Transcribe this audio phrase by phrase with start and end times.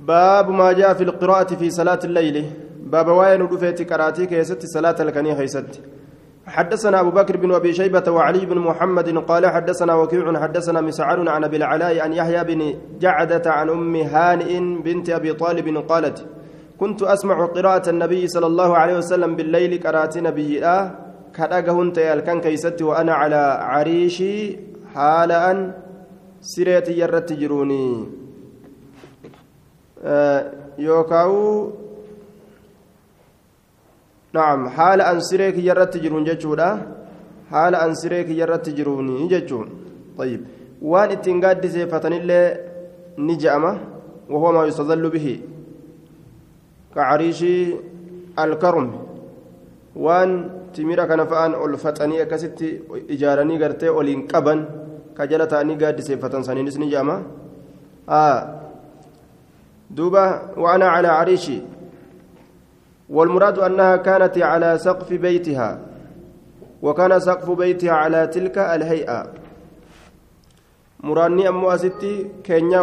[0.00, 2.44] باب ما جاء في القراءة في صلاة الليل.
[2.90, 5.80] باب وين رفيت كراتي كيست صلاة الكنية خيست
[6.46, 11.44] حدثنا أبو بكر بن أبي شيبة وعلي بن محمد قال حدثنا وكيع حدثنا مسعر عن
[11.44, 16.26] أبي العلاء عن يحيى بن جعدة عن أم هانئ بنت أبي طالب قالت
[16.78, 20.90] كنت أسمع قراءة النبي صلى الله عليه وسلم بالليل قراءة نبي آه
[21.36, 24.58] كدغهن تيالكن كيست وأنا على عريشي
[24.94, 25.72] حال
[26.40, 28.19] سريتي يرت جروني
[30.02, 31.70] آه يوكاو
[34.32, 36.68] نعم حال أن سريك يرت جرون جتشودا
[37.50, 39.68] حال أن سريك يرت جروني جتشون
[40.18, 40.40] طيب
[40.82, 42.40] وان اتنقاد سيفتن اللي
[43.18, 43.72] نجأمة
[44.30, 45.40] وهو ما يستظل به
[46.94, 47.40] كعريش
[48.38, 48.88] الكرم
[49.96, 50.30] وان
[50.72, 52.68] timira kana fa'aan ol faxanii akkasitti
[53.14, 54.60] ijaaranii gartee oliin qaban
[55.16, 56.86] ka jala ta'anii gaaddiseeffatan saniinis ni
[59.90, 61.58] duuba وأنا على عريشي
[63.10, 65.78] والمراد أنها كانت على سقف بيتها
[66.82, 68.58] وكان سقف بيتها على تلك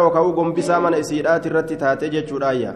[0.02, 2.72] waka'uu gombisaa mana isiidhaati irratti taate jechuudhaayya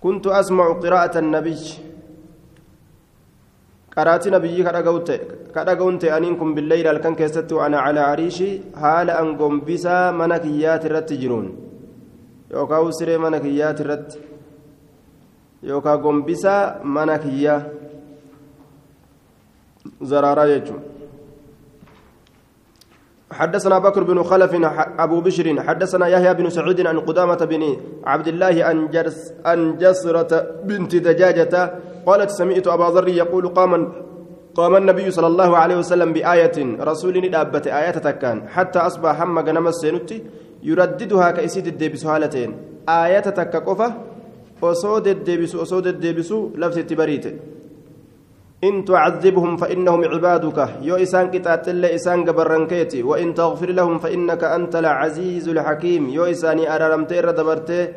[0.00, 1.74] kuntu asmacu qiraa'ata annabiyyi
[3.96, 10.38] qaraatii nabiyyi kadhaga'uun ta'aniin kun billeyli halkan keessatti ana calaa cariishii haala an gombisaa mana
[10.44, 11.67] kiyyaati irratti jiruun
[12.50, 14.18] yookaan siree mana kiyyaati irratti
[15.62, 17.62] yookaan gombisaa mana kiyyaa
[20.02, 20.82] zaraaraa jechuun.
[23.32, 24.52] حدثنا بكر بن خلف
[24.98, 30.32] أبو بشر حدثنا يحيى بن سعيد عن قدامة بن عبد الله عن جرس عن جسرة
[30.64, 31.54] بنت دجاجة
[32.06, 33.92] قالت سمعت أبا ذر يقول قام
[34.58, 36.58] قام النبي صلى الله عليه وسلم بآية
[36.90, 40.22] رسول دابة آيات تكان حتى أصبح هم جنم السنوتي
[40.62, 42.50] يرددها كأسيد الدبس هالتين
[42.88, 43.88] آية تككفة
[44.62, 47.34] أصود الدبس أصود الدبس لفت بريته
[48.64, 50.58] إن تعذبهم فإنهم عبادك.
[50.82, 56.08] يو إسان كتات الله إسان قبرنكيتي وإن تغفر لهم فإنك أنت العزيز الحكيم.
[56.08, 57.88] يو إساني أرارمتي ردبرتي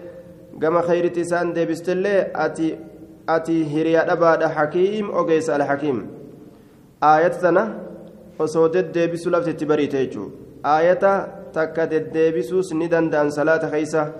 [0.61, 2.77] قام خيرت إسان ديبست الله أتي
[3.29, 6.20] أتي هريا أباد حكيم أوغيس الحكيم.
[7.03, 7.79] آية سنة
[8.39, 10.29] وصود الديبس لفت تبريتيجو
[10.65, 11.03] آية
[11.53, 14.13] تكت الديبس سندا دان صلاة خيسة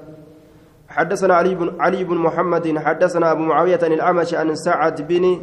[0.90, 5.42] حدثنا علي بن علي بن محمد حدثنا أبو معاوية الأعمش عن سعد بن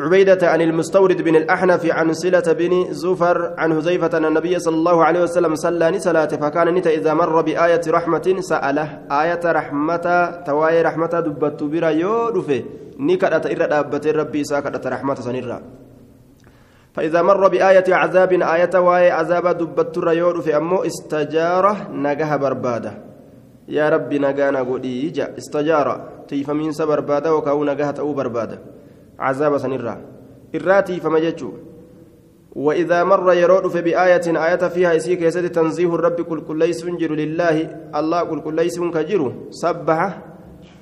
[0.00, 5.04] عبيدة عن المستورد بن الأحنف عن صلة بن زفر عن هزيفة أن النبي صلى الله
[5.04, 8.98] عليه وسلم صلى صلاة فكان نتا إذا مر بآية رحمة سأله.
[9.10, 10.06] آية رحمة
[10.46, 12.62] تواي رحمة دبت برا يودفه
[12.98, 15.60] نكرة إرى دابة ربي ساكرة رحمة سنرى.
[16.98, 22.92] فإذا مر بآية عذاب آية واي عذاب دبت يودفه أمو استجارة نجاه بربادة.
[23.68, 25.94] يا ربي نجانا قولي استجارة
[26.28, 28.58] تيفمين سبربادة وكاو نجاه تأو بربادة.
[29.18, 30.00] عذاب سنرا
[30.54, 31.50] إراتي فما جتشو
[32.56, 37.12] وإذا مر يرود في بآية آية فيها يسيك يسد تنزيه الرب كل كل ليس جر
[37.14, 37.56] لله.
[37.94, 40.18] الله كل كل ليس كجر سبح.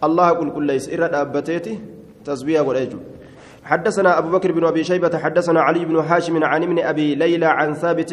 [0.04, 0.88] الله كل كل ليس.
[0.88, 1.78] إرد أبتيتي
[2.24, 2.98] تسبيح والأجو
[3.66, 7.74] حدثنا أبو بكر بن أبي شيبة حدثنا علي بن هاشم عن ابن أبي ليلى عن
[7.74, 8.12] ثابت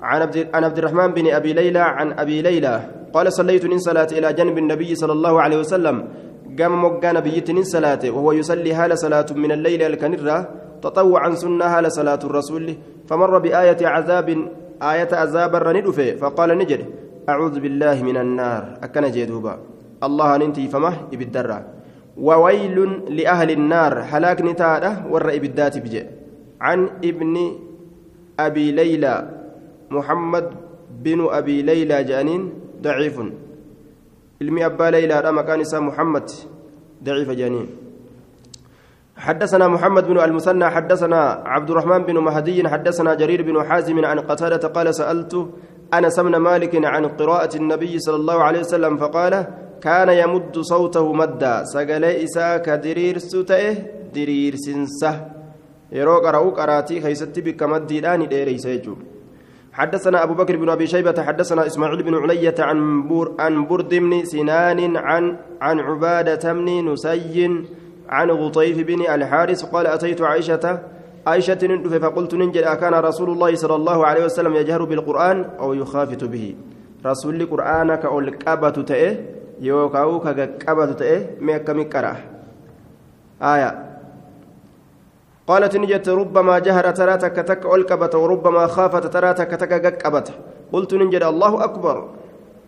[0.00, 0.20] عن
[0.64, 2.80] عبد, الرحمن بن أبي ليلى عن أبي ليلى
[3.12, 5.96] قال صليت من صلاة إلى جنب النبي صلى الله عليه وسلم.
[6.58, 10.48] قام مقان بيتن صلاة وهو يصلي هال صلاة من الليل الكنرة
[10.82, 12.76] تطوعا سنة هال صلاة الرسول
[13.08, 14.28] فمر بآية عذاب
[14.82, 16.80] آية عذاب الرندفة فقال نجد
[17.28, 18.62] أعوذ بالله من النار.
[18.82, 19.54] أكن جيدوبا.
[20.02, 21.77] الله ننتي فمه إبدرا.
[22.18, 22.76] وويل
[23.16, 26.02] لأهل النار هلاك نتاده ور إبدات بجي.
[26.60, 27.34] عن ابن
[28.40, 29.14] أبي ليلى
[29.90, 30.46] محمد
[31.04, 32.52] بن أبي ليلى جانين
[32.82, 33.16] ضعيف.
[34.42, 36.30] علمي أبا ليلى رمى كان محمد
[37.04, 37.66] ضعيف جانين.
[39.18, 44.68] حدثنا محمد بن المثنى حدثنا عبد الرحمن بن مهدي حدثنا جرير بن حازم عن قتادة
[44.68, 45.48] قال سألت
[45.94, 49.46] أنس بن مالك عن قراءة النبي صلى الله عليه وسلم فقال
[49.82, 53.74] كان يمد صوته مدا سقل إساء كدرير ستئه
[54.14, 55.14] درير سنسه.
[55.92, 58.94] يروق رأوك أراتي خيستي بك مدي الآن ديري سيجو.
[59.72, 64.24] حدثنا أبو بكر بن أبي شيبة حدثنا إسماعيل بن علية عن بور عن برد بن
[64.24, 67.64] سنان عن عن عبادة بن نسي
[68.08, 70.80] عن غطيف بن الحارث قال أتيت عائشة
[71.26, 71.62] عائشة
[72.02, 76.54] فقلت ننجل أكان رسول الله صلى الله عليه وسلم يجهر بالقرآن أو يخافت به.
[77.06, 79.37] رسول القرآن كأولكابة تئه.
[79.60, 82.16] يوكاو كأكابة تئه ميكا مكرة
[83.42, 83.70] آية
[85.48, 90.28] قالت نجت ربما جهر ترى تك تك ألكبت وربما خافت ترى تك تك قبت
[90.72, 91.96] قلت ننجد الله أكبر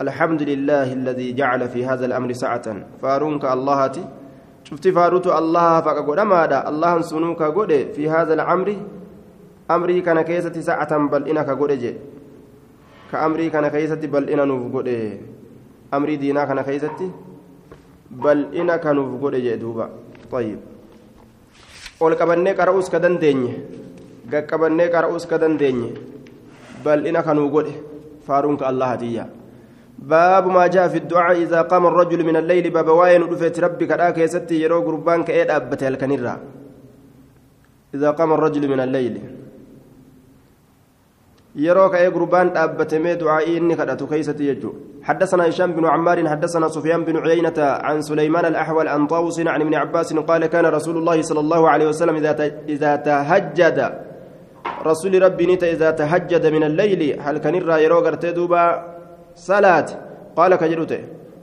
[0.00, 2.66] الحمد لله الذي جعل في هذا الأمر سعة
[3.02, 4.04] فارونك اللهتي
[4.64, 8.76] شفت فاروت الله فقد ماذا الله سنوك قد في هذا الأمر
[9.70, 11.94] أمري كان كيسة سعة بل إنك قد
[13.12, 14.88] كأمري كان كيسة بل إنا نوف قد
[15.94, 17.00] أمري دينا كان كيسة
[18.12, 19.89] بل إنك نوف قد جي دوبا
[20.31, 20.59] طيب
[22.00, 23.56] ol qabannee qara'uus ka dandeenye
[24.27, 25.95] gaqqabannee qara'uus ka dandeenye
[26.83, 27.74] bal'ina kanuu godhe
[28.27, 29.25] faaruunka allahatiyya
[29.95, 34.09] باب ما جاء في الدعاء إذا قام الرجل من الليل باب واين رفت ربي كذا
[34.12, 36.39] كيستي يرو قربان كأيد أبته الكنيرة
[37.95, 39.15] إذا قام الرجل من الليل
[41.56, 46.69] يرو كأي قربان أبته مي دعائي إني كذا كيستي يجو حدثنا هشام بن عمار حدثنا
[46.69, 51.23] سفيان بن عيينة عن سليمان الأحول عن طاووس عن ابن عباس قال كان رسول الله
[51.23, 52.17] صلى الله عليه وسلم
[52.69, 53.79] إذا تهجد
[54.87, 58.64] رسول ربي نيت إذا تهجد من الليل هل كان يرو قرتي دوبا
[59.35, 59.87] صلاة
[60.37, 61.00] قال كجرته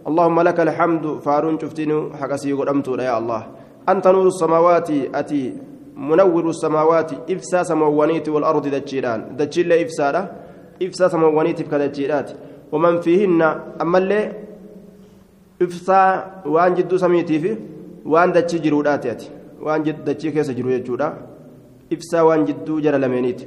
[0.07, 3.41] اللهم لك الحمد فارون شفتني حقسي قدمت يا الله
[3.89, 4.89] أنت نور السماوات
[5.19, 5.43] أتي
[5.97, 9.35] منور السماوات إفسا سموانيت والأرض دجيران.
[9.37, 10.31] دجيل إفسا
[10.77, 12.29] إفسا سموانيت كدجيرات
[12.71, 13.41] ومن فيهن
[13.81, 14.21] أما اللي
[15.61, 16.01] إفسا
[16.45, 17.57] وان جدو سميتي في
[18.05, 19.23] وان دجي جرودات
[19.61, 21.13] وان جد دجي كيس جرو يجودا.
[21.93, 23.41] إفسا وان جدو جرى لمينيت.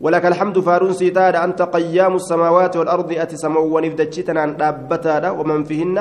[0.00, 1.44] ولك الحمد فارون سيتادا.
[1.44, 5.30] أنت قيام السماوات والأرض أتي سموان إفدتشتنا دابتادا.
[5.30, 5.96] ومن فيهن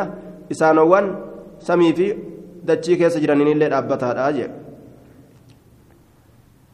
[0.51, 1.16] إسانوان
[1.60, 2.18] سمي في
[2.63, 4.30] دتشي كيس جرانين اللي دابتادا.
[4.30, 4.62] أجي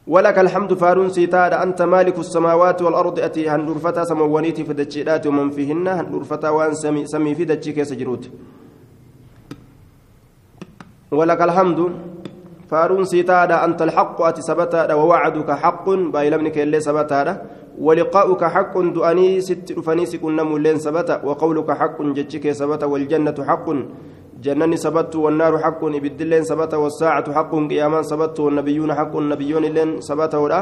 [0.10, 5.88] ولك الحمد فارون سيتادا أنت مالك السماوات والأرض أتي هندرفتا سموانيتي في دتشيدات ومن فيهن
[5.88, 8.30] هندرفتا وان سمي, سمي في دتشي كيس جروت.
[11.12, 11.80] ولك الحمد
[12.70, 17.46] فارون سيتادا أنت الحق أتي سبتا ووعدك حق بايلمنك اللي سبتا
[17.78, 23.68] ولقاؤك حق دؤني ست رفنيس كنا مولين سبتا وقولك حق جتشك سبتا والجنة حق.
[24.44, 30.38] جنني سبت والنار حق إبدلين سبتا والساعة حق قياما سبت والنبيون حق النبيون لين سبتا
[30.38, 30.62] ولا.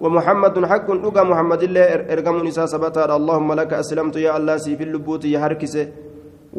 [0.00, 5.24] ومحمد حق لقى محمد الله إرقم نساء سبتا اللهم لك أسلمت يا الله سيف اللبوت
[5.24, 5.86] يا هركسه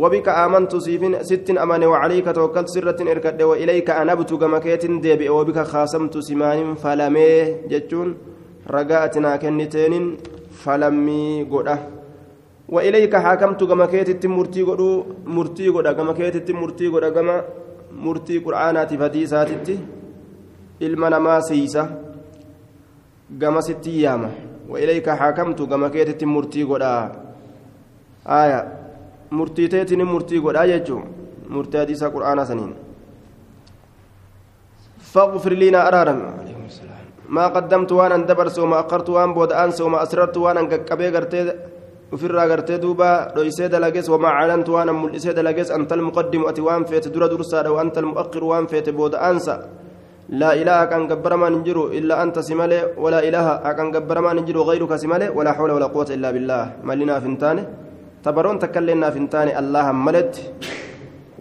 [0.02, 5.30] وبك آمنت سيفين ست أمان وعليك توكلت سرة إركد وإليك أنبت كمكيت ديبئ.
[5.30, 7.30] وبك خاصمت سمان فلمي
[7.72, 8.10] جتون
[8.76, 10.18] رقاتنا كنتين
[10.64, 11.97] فلمي قده
[12.70, 17.36] وإليك حاكمت كمكيت مرتي قدو مرتي قدا كمكيت مرتي قدا كما
[17.92, 19.70] مرتي قرآنات فديسات
[20.80, 21.90] ilma namaa siisa
[23.40, 24.30] gama sitti yaama
[24.70, 27.12] وإليك حاكمت كما كيتت مرتي قدا.
[28.28, 28.60] آية
[29.32, 31.04] murtiiteetiin murtii godhaa jechuun
[31.50, 32.76] murtii hadiisa qur'aanaa saniin
[35.08, 36.20] فاغفر لنا أرارم
[37.30, 40.62] ما قدمت وأنا دبرس وما أخرت وان بود أنس وما أسررت وأنا
[42.12, 46.84] قبي قرتي وفرا قرتي دوبا رويسي دلقس وما علنت وأنا ملئسي دلقس أنت المقدم أتوان
[46.84, 49.56] فيت در درسا وأنت المؤخر وان فيت بود أنسى
[50.30, 54.62] لا إله كان قبر ما ننجرو إلا أنت سمالي ولا إله كان قبر ما ننجرو
[54.70, 57.64] غيرك سمالي ولا حول ولا قوة إلا بالله ملنا فنتاني
[58.24, 60.34] تبرون تكلنا فنتاني الله ملت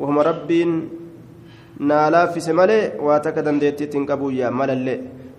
[0.00, 0.70] وهم ربين
[1.90, 4.86] نالا في سمالي واتكدن ديتي تنقبويا ملل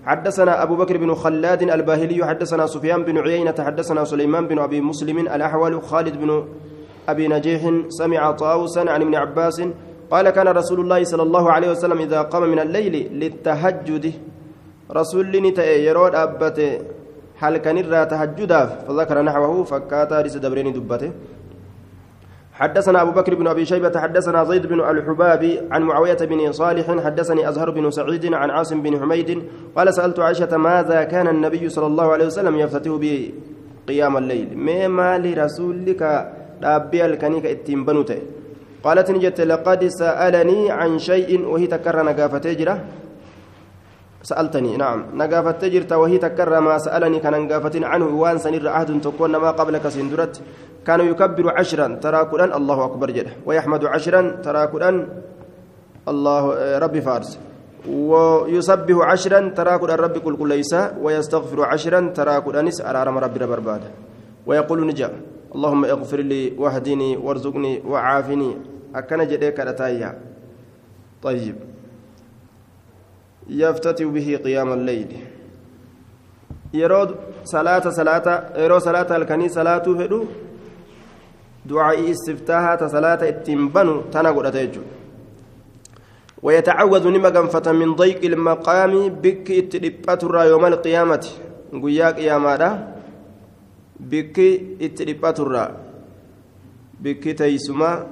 [0.07, 5.17] حدثنا أبو بكر بن خلاد الباهلي حدثنا سفيان بن عيينة حدثنا سليمان بن أبي مسلم
[5.19, 6.47] الأحول خالد بن
[7.11, 9.57] أبي نجيح سمع طاووسا عن ابن عباس
[10.11, 14.13] قال كان رسول الله صلى الله عليه وسلم إذا قام من الليل للتهجد.
[14.91, 16.71] رسول نتأي يرود أبته
[17.41, 21.11] هل كان الرا تهجدا فذكر نحوه فكاتا رس دبرين دبته.
[22.57, 27.49] حدثنا أبو بكر بن أبي شيبة حدثنا زيد بن الحبابي عن معاوية بن صالح حدثني
[27.49, 29.43] أزهر بن سعيد عن عاصم بن حميد
[29.75, 33.31] قال سألت عائشة ماذا كان النبي صلى الله عليه وسلم يفتتح به
[33.87, 36.01] قيام الليل؟ ما مال رسولك
[36.63, 38.19] ربي الكنيك إتين بنوته.
[38.83, 42.75] قالت نجت لقد سألني عن شيء وهي تكرر نقافة تجرة.
[44.23, 48.07] سألتني نعم نقافة تجرة وهي تكرر ما سألني كان نقافة عنه.
[48.21, 50.41] وأن سنر عهد تكون ما قبلك سندرت.
[50.87, 52.21] كان يكبر عشرا ترى
[52.59, 54.63] الله أكبر جده ويحمد عشرا ترى
[56.07, 56.43] الله
[56.79, 57.39] ربي فارس.
[57.87, 60.73] ويسبح عشرا ترى ربي كل ليس.
[61.03, 63.81] ويستغفر عشرا ترى قرآن أرارم ربي ربرباد
[64.47, 65.09] ويقول نجا
[65.55, 68.51] اللهم اغفر لي واهدني وارزقني وعافني.
[68.95, 70.09] أكن جديك رتايا
[71.23, 71.55] طيب.
[73.49, 75.11] يفتتح به قيام الليل.
[76.73, 78.27] يرود صلاة صلاة
[78.57, 80.25] يرو صلاة الكني صلاة فدو
[81.67, 84.81] دعاء استفتاحها تصلاة التنبن تنقل أتيجو.
[86.43, 87.29] ويتعوذ نما
[87.71, 91.25] من ضيق المقام بك اتلبات يوم القيامة.
[91.83, 92.69] قياك يا ماذا
[93.99, 94.37] بك
[94.81, 95.39] اتلبات
[97.01, 98.05] bikki teeysumaa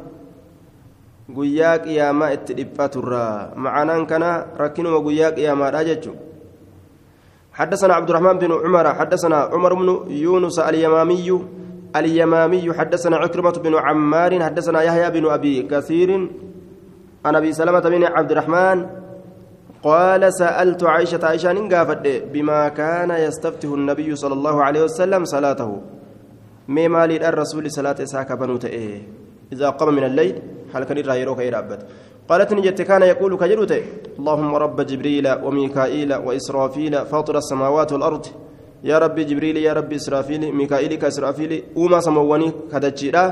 [1.36, 4.30] guyyaa qiyaamaa itti dhiphaturraa macanaan kana
[4.62, 6.24] rakkinuma guyyaa qiyaamaadha jechuudha
[7.56, 11.28] حدثنا عبد الرحمن بن عمر حدثنا عمر بن يونس اليمامي
[11.96, 16.30] اليمامي حدثنا عكرمة بن عمار حدثنا يحيى بن أبي كثير
[17.26, 18.86] عن أبي سلمة بن عبد الرحمن
[19.84, 25.82] قال سألت عائشة عائشة نقافت بما كان يستفتح النبي صلى الله عليه وسلم صلاته.
[26.68, 29.02] مما للرسول صلاة ساك بنوت إيه؟
[29.54, 30.42] إذا قام من الليل
[30.74, 31.80] هل كان يروك إلى
[32.30, 33.74] قالت نجت كان يقول كجروت
[34.20, 38.26] اللهم رب جبريل وميكائيل وإسرافيل فاطر السماوات والأرض
[38.86, 43.26] يا رب جبريل يا رب إسرافيل ميكائيل كإسرافيل وما سمواني كدجيرا.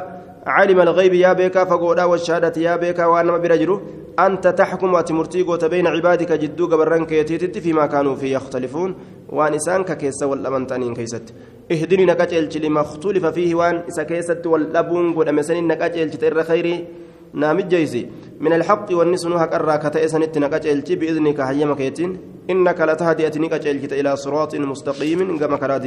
[0.46, 3.82] عالم الغيب يا بيكا فقودا والشهادة يا بيكا وأنما برجلو
[4.20, 5.44] أنت تحكم وتمرتي
[5.74, 8.96] بين عبادك جدو قبرنك يتيتت فيما كانوا فيه يختلفون.
[9.30, 11.34] وأن إسانك كيس والأمنتانين كيست.
[11.72, 16.88] اهدني نكاجل لما اختلف فيه وأن إسا كيست والأبون قد أمسنين نكاجل تير خيري.
[17.34, 18.10] نامج جيسي
[18.40, 22.18] من الحق والنسن هك أراك تأسنت نكاجل بإذنك هيما كيتين.
[22.50, 23.54] إنك لتهدي أتنك
[23.94, 25.78] إلى صراط مستقيم كما كرا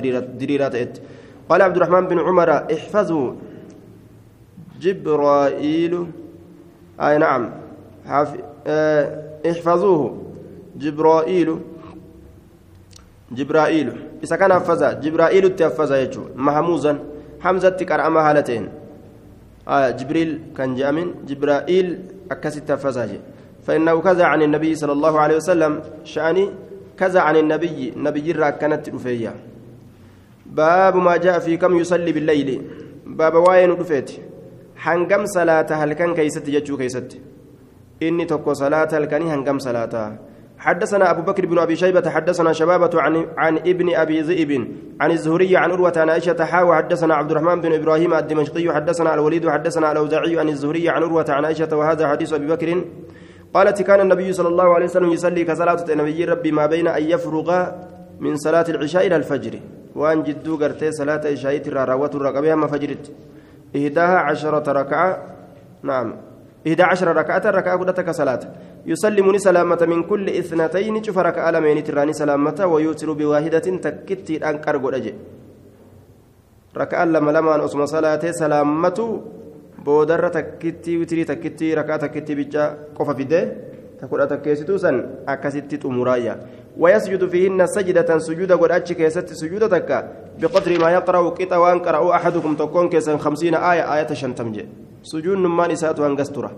[0.40, 0.98] دريرات
[1.48, 3.32] قال عبد الرحمن بن عمر احفظوا.
[4.80, 6.06] جبرائيل.
[7.00, 7.50] أي نعم.
[8.66, 10.22] آه احفظوه.
[10.76, 11.58] جبرائيل.
[13.32, 13.92] جبرائيل.
[14.24, 16.22] إذا كان حفظا جبرائيل تحفظا يجو.
[16.36, 16.98] محموزا.
[17.40, 18.68] حمزة تكرأما هالتين
[19.68, 21.87] آه جبريل كان جامن جبرائيل
[22.30, 23.08] أكست تحفظا
[23.66, 25.73] فإنه كذا عن النبي صلى الله عليه وسلم.
[26.04, 26.50] شأني
[26.99, 27.92] كذا عن النبي.
[27.96, 29.35] نبي جرى كانت رفيا
[30.46, 32.50] باب ما جاء في كم يصلي بالليل.
[33.06, 34.11] باب واين رفيت
[34.85, 37.20] hangam salaata halkan keeysatti jechuu keeysatti
[38.06, 40.02] inni tokko salaata halkanii hangam salaata
[40.66, 44.68] حدثنا أبو بكر بن أبي شيبة حدثنا شبابة عن عن ابن أبي ذئب
[45.00, 49.49] عن الزهري عن أروة عن عائشة حاوى حدثنا عبد الرحمن بن إبراهيم الدمشقي حدثنا الوليد
[49.49, 52.85] حدثنا الأوزاعي عن الزهري عن أروة عن عائشة وهذا حديث أبي بكر
[53.54, 57.66] قالت كان النبي صلى الله عليه وسلم يصلي كصلاة النبي ربي ما بين أن يفرغ
[58.20, 59.61] من صلاة العشاء إلى الفجر.
[59.94, 63.12] وأن جدو قرتي صلاة العشاء ترى روت الرقبة ما فجرت.
[63.76, 65.23] إهداها عشرة ركعة.
[65.82, 66.25] نعم.
[66.66, 68.40] إهدى عشر ركعة ركعة قدتك صلاة.
[68.87, 75.14] يسلمني سلامة من كل إثنتين شوف ركعة لمين تراني سلامة ويوتر بواحدة تكتي أنكر قد
[76.76, 78.99] ركعة لما لما أسمى صلاة سلامة.
[79.87, 82.64] بودر تكتي وتري تكتي ركعة تكتي بجا
[82.99, 83.42] قف في ده.
[84.00, 84.96] تقول أتكيستو سن
[85.28, 86.35] أكستي تمرايا.
[86.78, 91.18] ويسجد فيهن سجدة سجودة قد أتشك يست سجودة تكا بقدر ما يقرأ
[91.56, 94.68] وان قرأوا أحدكم تكون كيسا خمسين آية آية شنتمجي
[95.02, 96.50] سجود نمان إسات وانقسترة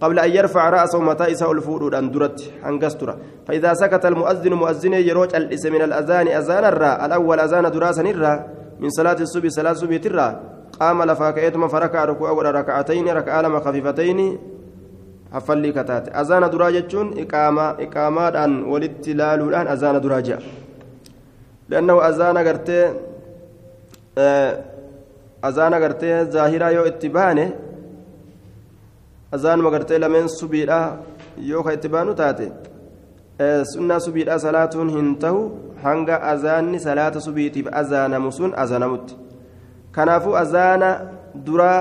[0.00, 3.16] قبل أن يرفع رأسه متى إساء الفؤول أن درت أنقسترة
[3.46, 8.90] فإذا سكت المؤذن مؤذن يروج الإسم من الأذان أذان الراء الأول أذان دراسا الراء من
[8.90, 10.40] صلاة الصبح صلاة الصبح ترى.
[10.80, 14.38] قام لفاكيتما فركع ركوع ركعتين ركع لما خفيفتين.
[15.32, 17.08] Hafallii kataate azaana duraa jechuun
[17.84, 20.38] iqaamaadhaan walitti ilaaluudhaan azaana duraa jea.
[21.68, 22.84] Liannahu azaana gartee
[25.42, 27.52] azaana gartee zaahiraa yoo itti baane
[29.32, 30.78] azaanuma gartee lameen subiidha
[31.50, 32.46] yoo ka itti baanu taate
[33.72, 35.40] sunnaa subiidha salaatuun hin tahu
[35.82, 39.16] hanga azaanni salaata subiitiif azaanamu sun azaanamutti
[39.92, 40.88] kanaafuu azaana
[41.46, 41.80] duraa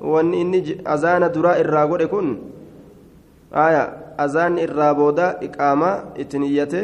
[0.00, 2.28] wanni inni azaana duraa irraa godhe kun
[3.52, 6.82] aya azaanni irraa booda iqaamaa itti niyyate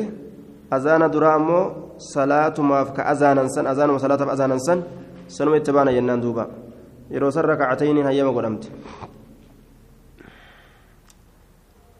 [0.70, 4.82] azaana duraa ammoo salaatumaaf ka azaanan san azaanuma salaataaf azaanan san
[5.28, 6.48] sanuma itti baana jennaan duuba
[7.10, 8.68] yeroo san rakacatayniin hayyama godhamte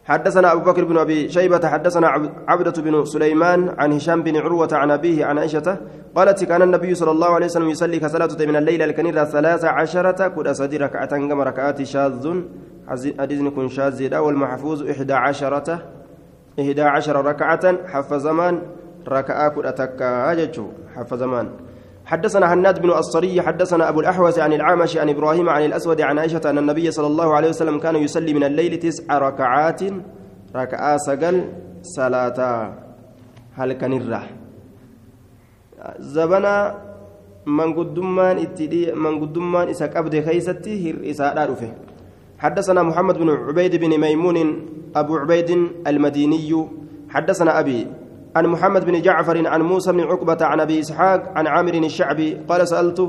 [0.05, 2.07] حدثنا أبو بكر بن أبي شيبة حدثنا
[2.47, 5.77] عبدة بن سليمان عن هشام بن عروة عن أبيه عن عائشة
[6.15, 10.47] قالت كان النبي صلى الله عليه وسلم يصلي كصلاة من الليل الكنيرة ثلاث عشرة كل
[10.47, 12.21] أسد ركعة كما ركعات شاذ
[12.89, 15.69] حديث كن شاذ والمحفوظ إحدى عشرة
[16.59, 18.61] إحدى عشر ركعة حف زمان
[19.07, 20.47] ركعة كل أتكا
[20.95, 21.49] حف زمان.
[22.05, 26.41] حدثنا هناد بن الصري حدثنا أبو الأحوص عن العامش عن إبراهيم عن الأسود عن عائشة
[26.45, 29.81] أن النبي صلى الله عليه وسلم كان يصلي من الليل تسع ركعات
[30.55, 31.49] ركعة سجل
[31.81, 32.39] صلاة.
[33.55, 34.29] هل كان الرح
[35.99, 36.75] زبنا
[37.45, 41.71] من قدمان اتدي من قدمان إساك أبدي خيستي هر رفه
[42.39, 44.65] حدثنا محمد بن عبيد بن ميمون
[44.95, 45.49] أبو عبيد
[45.87, 46.67] المديني.
[47.09, 47.87] حدثنا أبي
[48.35, 52.37] عن محمد بن جعفر عن موسى بن عقبة عن أبي إسحاق عن عامر الشعبي.
[52.49, 52.99] قال سألت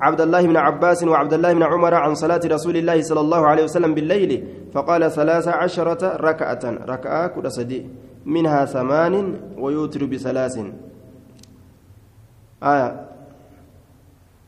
[0.00, 3.64] عبد الله بن عباس وعبد الله بن عمر عن صلاة رسول الله صلى الله عليه
[3.64, 7.84] وسلم بالليل فقال ثلاث عشرة ركعة ركعة كل صديق
[8.26, 10.58] منها ثمان ويوتر بثلاث.
[12.62, 13.08] آية.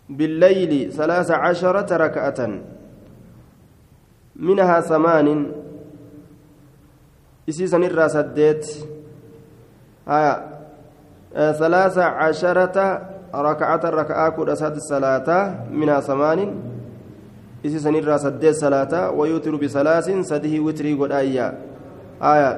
[0.08, 2.40] بالليل ثلاث عشرة ركعة.
[4.40, 5.52] منها ثمان.
[7.48, 8.64] إسيسن الراسدات
[10.08, 10.34] آية.
[11.36, 12.76] آه ثلاث عشرة
[13.34, 15.28] ركعة ركعة كل أساد الصلاة
[15.70, 16.40] منها ثمان.
[17.66, 21.58] إسيسن الراسدات صلاة ويوتر بثلاث سده وتري قد آية.
[22.22, 22.52] آية.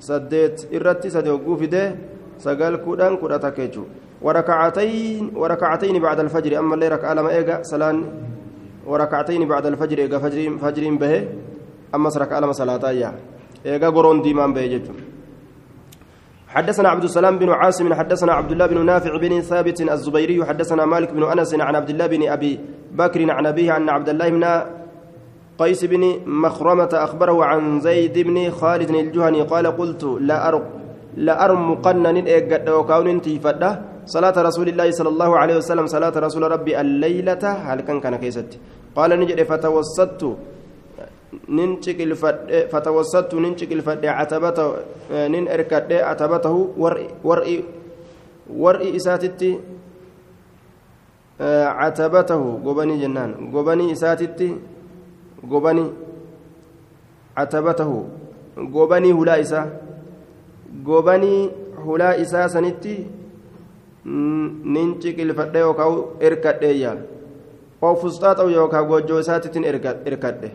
[0.00, 1.96] سدت إرتي سده وقوفده
[2.38, 3.84] سقال كودان كودا تكيجو
[4.22, 6.58] وركعتين وركعتين بعد الفجر.
[6.58, 8.04] أما اللي ركعة لما إيجا سلان
[8.88, 11.28] وركعتين بعد الفجر إيجا فجر فجر به
[11.94, 12.84] أما ركعة لما صلاة
[13.66, 14.82] إيجا قرون ديمان به
[16.48, 21.12] حدثنا عبد السلام بن عاصم حدثنا عبد الله بن نافع بن ثابت الزبيري حدثنا مالك
[21.12, 22.60] بن أنس عن عبد الله بن أبي
[22.92, 24.44] بكر عن أبيه عن عبد الله بن
[25.58, 30.66] قيس بن مخرمة أخبره عن زيد بن خالد الجهني قال قلت لا أرق
[31.16, 36.72] لا أرمقن نئجد وكون تيفده صلاة رسول الله صلى الله عليه وسلم صلاة رسول ربي
[36.80, 38.50] الليلة هل كان كان كيست
[38.96, 40.22] قال نجد فتوسطت
[41.48, 42.38] ننشك الفد
[42.72, 44.66] فتوسطت ننشك الفد عتبته
[45.32, 47.56] نن إركد عتبته ورئي ورئي
[48.62, 49.50] ورئي إساتتي
[51.80, 54.50] عتبته قبني جنان قبني إساتتي
[55.52, 55.86] قبني
[57.36, 57.90] عتبته
[58.74, 59.60] قبني هلا إسا
[60.88, 61.34] قبني
[61.84, 62.96] هلا إسا سنتي
[64.74, 66.96] nin ciqilfadhe yookaan erkadheeyya
[67.82, 69.64] oo fusxaaxaw yookaan goojjoo isaatiitiin
[70.12, 70.50] erkadhe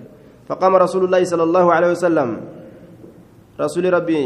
[1.08, 2.30] الله صلى الله عليه وسلم
[3.60, 4.24] رسول ربي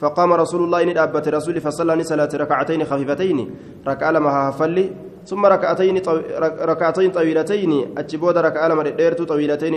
[0.00, 3.38] فقام رسول الله إن أبت رسول فصلى صلاة ركعتين خفيفتين
[3.86, 4.86] ركع لما هفلي
[5.26, 5.96] ثم ركعتين
[6.72, 9.72] ركعتين طويلتين أتشبود ركع لما ديرت طويلتين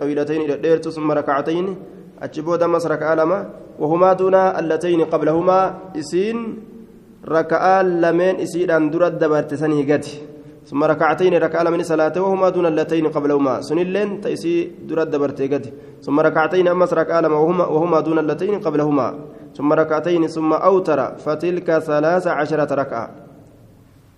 [0.00, 1.66] طويلتين ديرت ثم ركعتين
[2.22, 3.38] أتشبود مس ركع لما
[3.78, 5.58] وهما دون اللتين قبلهما
[5.98, 6.38] إسين
[7.24, 10.22] ركعة لمن إسيدان درد دبرت سني قتي
[10.68, 13.60] ثم ركعتين ركعة لمن صلاة وهما دون اللتين قبلهما.
[13.60, 15.72] سنلين تيسي درد دبرت قتي
[16.02, 19.14] ثم ركعتين أمس ركعة لما وهما, وهما دون اللتين قبلهما.
[19.56, 23.10] ثم ركعتين ثم أوتر فتلك ثلاث عشرة ركعة.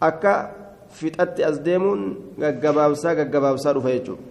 [0.02, 0.50] أكا
[0.90, 4.22] fixatti as deemuun gaggabaabsaa gaggabaabsaa dhufa jechuudha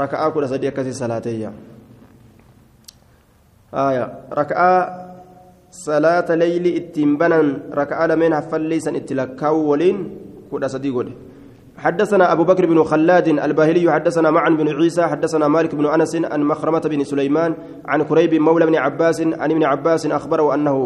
[0.00, 1.52] raka'aa kudha sadii akkasii salaateeyya
[5.84, 7.46] salaata leeyli ittiin banan
[7.80, 9.98] raka'aa lameen haffalleeysan itti lakkaa'uu waliin
[10.50, 11.14] kudha sadii godhe.
[11.76, 16.42] حدثنا أبو بكر بن خلاد الباهلي حدثنا معن بن عيسى حدثنا مالك بن أنس عن
[16.42, 20.76] مخرمة بن سليمان عن كريب مولى بن عباس عن ابن عباس أخبره أنه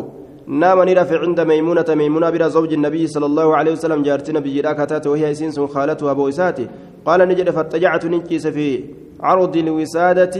[0.47, 5.07] نام نرف عند ميمونة ميمونة بلا زوج النبي صلى الله عليه وسلم جارت نبي راكتات
[5.07, 6.67] وهي سنس خالتها أبو إساتي.
[7.07, 8.85] قال نجد فاتجعت ننكيس في
[9.21, 10.37] عرض الوسادة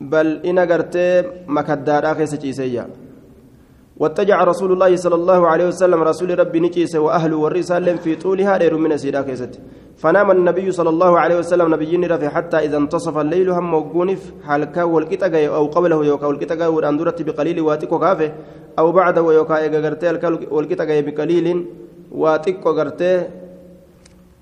[0.00, 0.96] بل إن قرت
[1.48, 2.86] مكدار آخر سجيسيا
[3.96, 8.76] واتجع رسول الله صلى الله عليه وسلم رسول ربي نجيس وأهله والرسال في طولها دير
[8.76, 9.60] من سيدا كيست
[9.96, 14.82] فنام النبي صلى الله عليه وسلم نبي رفي حتى إذا انتصف الليل هم موقونف حالكا
[14.82, 18.32] والكتاقا أو قبله يوكا والكتاقا والأندرة بقليل واتيكو كافه
[18.78, 20.06] أو بعده ويوكا إيقا قرتي
[20.50, 21.66] والكتاقا بقليل
[22.12, 23.12] واتيكو قرتي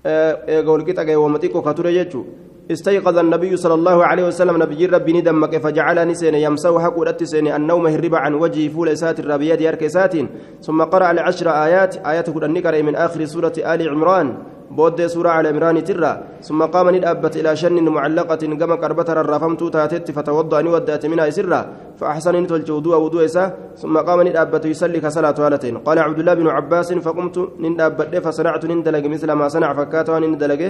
[0.05, 2.25] إيقا والكتاقا ومتيكو كتوري يجو
[2.71, 7.87] استيقظ النبي صلى الله عليه وسلم نبي ربي ندمك فجعلني سين يمسو حق سين النوم
[7.87, 10.15] هرب عن وجهي فول سات الربيات يركسات
[10.61, 11.97] ثم قرأ العشر آيات.
[12.07, 12.43] آيات قد
[12.83, 14.37] من آخر سورة آل عمران.
[14.71, 20.11] بود سورة على عمران ترى ثم قام ندأبت إلى شن معلقة كما كربتر الرفمت تاتت
[20.11, 21.59] فتوضأ ودأت منها سرا
[21.99, 23.27] فأحسن نتولج وضوء وضوء
[23.81, 29.05] ثم قام ندأبت يصلي كصلاة هالتين قال عبد الله بن عباس فقمت ندأبت فصنعت نندلق
[29.13, 30.61] مثل ما صنع فكات ونندلق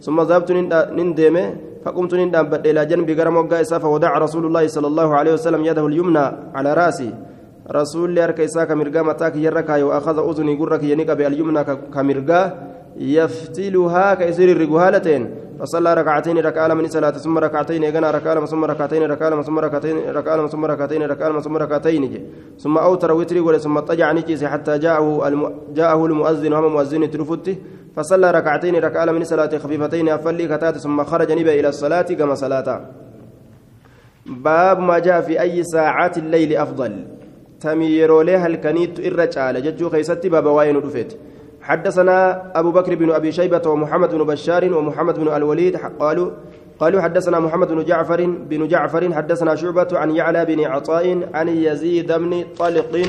[0.00, 0.50] ثم ذهبت
[0.98, 1.36] نندم
[1.84, 6.26] فقمت ندأبت إلى جنب قرم وقائسا فودع رسول الله صلى الله عليه وسلم يده اليمنى
[6.54, 7.10] على رأسي.
[7.70, 11.62] رسول الله كيسا كمرقا متاك يركا وأخذ أذني قرك ينك بأليمنى
[11.94, 12.40] كمرقا
[12.96, 19.42] يفتلها كيسير الرجوهالتين فصلى ركعتين ركعة من صلاة ثم ركعتين يغنى ركعة ثم ركعتين ركعة
[19.42, 22.26] ثم ركعتين ركعة ثم ركعتين ركعة ثم ركعتين
[22.58, 25.52] ثم أوتر وتر ثم اضطجع نجيس حتى جاءه الم...
[25.74, 27.56] جاءه المؤذن وهم مؤذن ترفته
[27.96, 32.68] فصلى ركعتين ركعة من صلاة خفيفتين أفلي كتات ثم خرج نبي إلى الصلاة كما صلاة
[34.26, 36.92] باب ما جاء في أي ساعات الليل أفضل.
[37.62, 41.12] tami yeroolee halkaniiti irra caala jechuu keessatti baaba waa'een dhufeeti
[41.62, 46.30] حدثنا أبو بكر بن أبي شيبة ومحمد بن بشار ومحمد بن الوليد قالوا
[46.80, 52.12] قالوا حدثنا محمد بن جعفر بن جعفر حدثنا شعبة عن يعلى بن عطاء عن يزيد
[52.12, 53.06] بن طلق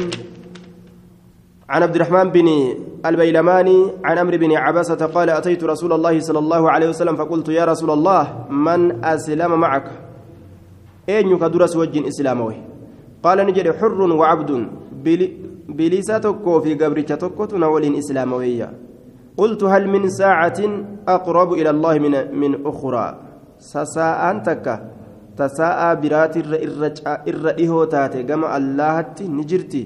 [1.70, 6.72] عن عبد الرحمن بن البيلماني عن عمرو بن عبسة قال أتيت رسول الله صلى الله
[6.72, 9.92] عليه وسلم فقلت يا رسول الله من أسلم معك؟
[11.10, 12.56] أين يكدرس وجه إسلامه
[13.24, 14.68] قال نجد حر وعبد
[15.68, 17.68] bilisa tokkoo fi gabricha tokkotu na
[19.38, 20.60] قلت هل من ساعة
[21.08, 23.08] أقرب إلى الله من من أخرى؟
[23.60, 24.68] سساء تك.
[25.38, 26.36] تساء برات
[27.28, 28.24] الرئيه تاتي.
[28.24, 29.84] كما الله نجرتي.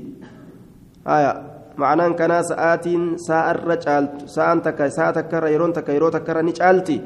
[1.07, 1.31] آية.
[1.77, 2.85] معنى كان ساعات
[3.15, 4.87] ساعة الرجال ساعة تك.
[4.87, 5.89] ساعة تكر يرون تك.
[5.89, 7.01] يرون تكر نجالتي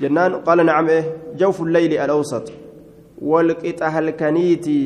[0.00, 1.04] جنان قال نعم إيه.
[1.40, 2.52] جوف الليل الأوسط.
[3.22, 4.82] والقطع الكنيتي.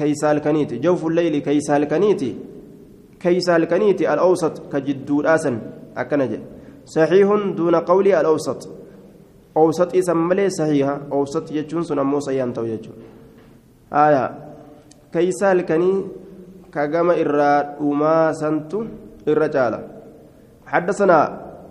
[0.00, 2.30] كيس الكنيتي جوف الليل كيس الكنيتي
[3.20, 5.54] كيس الكنيتي الأوسط كجدو الآسن
[5.96, 6.32] أكنج
[6.94, 8.60] صحيح دون قولي الأوسط.
[9.56, 12.64] أوسط إسم ملي صحيحة أوسط يجون سنمو سيان تو
[13.92, 14.24] آية.
[15.12, 15.92] كيس الكني
[16.74, 18.80] كجم إرى وما سنتو
[19.28, 19.48] إرى
[20.66, 21.18] حدثنا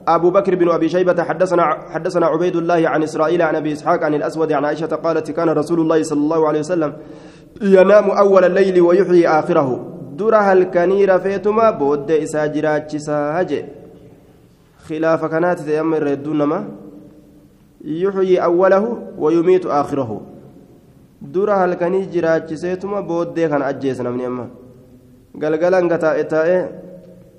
[0.08, 1.64] أبو بكر بن أبي شيبة حدثنا
[1.94, 5.80] حدثنا عبيد الله عن إسرائيل عن أبي إسحاق عن الأسود عن عائشة قالت كان رسول
[5.80, 6.94] الله صلى الله عليه وسلم
[7.62, 9.86] ينام أول الليل ويحيي آخره
[10.20, 13.60] halkanii rafeetuma booddee isaa jiraachisaa haje
[14.88, 16.58] khilaafa kanaati ta'e amma irra hedduu nama
[18.02, 20.18] yuxyii awwalahu wayumiitu aakhirahu
[21.34, 24.46] dura halkanii jiraachiseetuma booddee kana ajjeesa namni amma
[25.38, 26.62] galgalan gataa'e taa'ee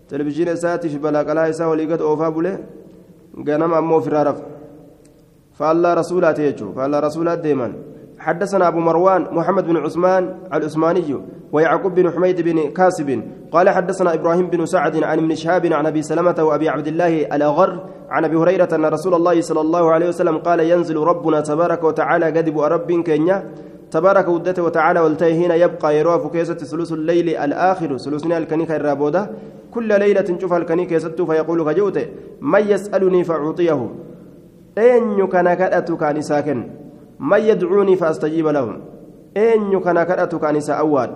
[0.09, 2.53] televizhiina isaatiif balaqalaa isaa walii gad oofaa bule
[3.45, 4.45] ganama ammoo ofirraa rafa
[5.59, 7.75] faallaa rasuulaati jechuudha faallaa rasuulaat deeman.
[8.21, 11.17] حدثنا أبو مروان محمد بن عثمان العثماني
[11.53, 16.03] ويعقوب بن حميد بن كاسب قال حدثنا إبراهيم بن سعد عن ابن شهاب عن أبي
[16.03, 17.71] سلمة وأبي عبد الله الأغر
[18.11, 22.27] عن أبي هريرة أن رسول الله صلى الله عليه وسلم قال ينزل ربنا تبارك وتعالى
[22.27, 23.51] قدب رب كينيا.
[23.91, 29.31] تبارك ودته وتعالى والتي يبقى يروى فكيسة ثلث الليل الآخر ثلثنا الكنيكة الرابودة.
[29.75, 32.07] كل ليلة شوف الكنيكة ست فيقول كجوته
[32.41, 33.91] من يسألني فأعطيه.
[34.79, 36.80] أين كان كأتك كان ساكن
[37.21, 38.81] من يدعوني فأستجيب لهم.
[39.37, 41.11] أين كان كرأت كان أواد.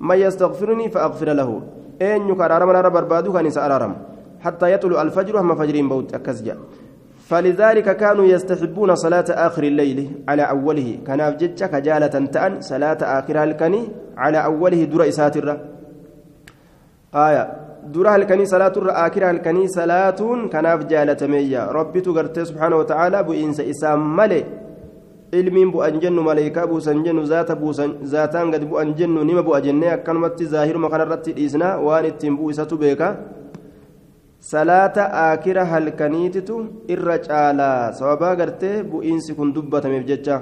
[0.00, 1.62] من يستغفرني فأغفر له.
[2.02, 3.96] أين كان أرام رب بربادو كان أرارم
[4.40, 6.56] حتى يطلع الفجر هم فجرين بوت أكزجا
[7.28, 10.98] فلذلك كانوا يستحبون صلاة آخر الليل على أوله.
[11.06, 15.46] كان أفجج كجالة تأن صلاة آخر الكني على أوله در إساتر
[17.14, 17.44] آية.
[17.86, 24.16] درها الكني صلاة آخر الكني صلاة كان أفجالة مية ربي تقرت سبحانه وتعالى بإنس إسام
[24.16, 24.44] ملئ
[25.32, 29.90] ilmiin bu'an jennu maleekaa buusan jennu zaata buusan zaataan gad bu'an jennu nima bu'a jennee
[29.96, 33.08] akkanumatti zaahiruma kanarratti dhiisna waan ittiin bu'u isatu beeka
[34.52, 36.56] salaata aakira halkaniititu
[36.88, 40.38] irra caalaa sababaa gartee bu'iinsi kun dubbatameef jecha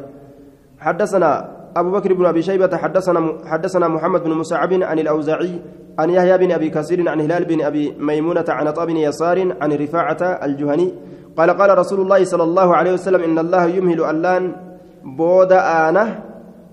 [0.78, 1.30] حدثنا
[1.76, 3.20] أبو بكر بن أبي شيبة حدثنا
[3.50, 5.60] حدثنا محمد بن مسعب عن الأوزاعي
[5.98, 9.72] عن يحيى بن أبي كثير عن هلال بن أبي ميمونة عن عطاء بن يسار عن
[9.72, 10.88] رفاعة الجهني
[11.36, 14.67] قال قال رسول الله صلى الله عليه وسلم إن الله يمهل ألان
[15.16, 16.04] بودا آنة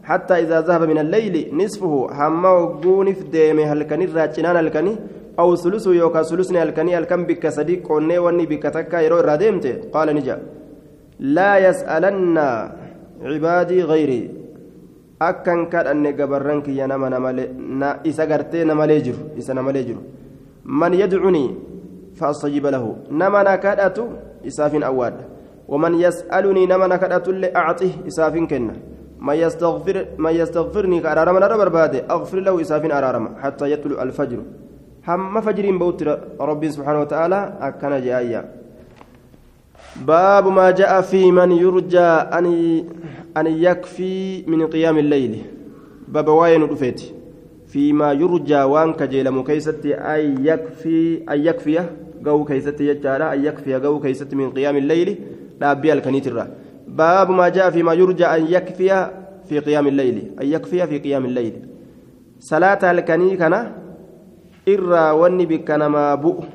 [0.03, 4.93] حتى إذا ذهب من الليل نصفه هم وقونف ديمي هلكني راجنان هلكني
[5.39, 10.07] أو ثلثه يوكا ثلثني هلكني هلكن بك صديق قوني وني بك تكا يرو رادمت قال
[10.15, 10.35] نجا
[11.19, 12.37] لا يسألن
[13.31, 14.21] عبادي غيري
[15.21, 17.45] أكن كان أني قبرنك يا نما نمالي
[17.79, 20.01] نا إسا قرتي نمالي جرو إسا نمالي جرو
[20.79, 21.45] من يدعني
[22.17, 22.85] فأستجيب له
[23.19, 24.07] نما نكادته
[24.47, 25.34] إسافين أواد
[25.67, 28.73] ومن يسألني نما نكدت اللي أعطيه إسافين كنا.
[29.19, 34.39] ما يستغفر ما يستغفرني كأرارم أنا برباد أغفر له إسافين أرارم حتى يطلع الفجر.
[35.07, 36.03] هم فجر بوت
[36.39, 38.41] ربي سبحانه وتعالى أكن جايا.
[40.05, 42.45] باب ما جاء في من يرجى أن
[43.37, 45.33] أن يكفي من قيام الليل.
[46.07, 47.01] باب واين رفيت.
[47.67, 51.83] فيما يرجى وان كجيل مكيستي أن يكفي أن يكفي
[52.23, 55.09] جو كيستي يجعل أن يكفي جو كيستي من قيام الليل.
[55.59, 56.47] Dhaabbii halkaniitirra
[56.87, 58.99] baabu maa jaa fi maa yurja an yakfiya
[59.47, 61.61] fi qiyaami illeyli an yakfiya fi qiyaami illeyli
[62.49, 63.59] salaata halkanii kana
[64.65, 66.45] irraa wanni bikka namaa bu'u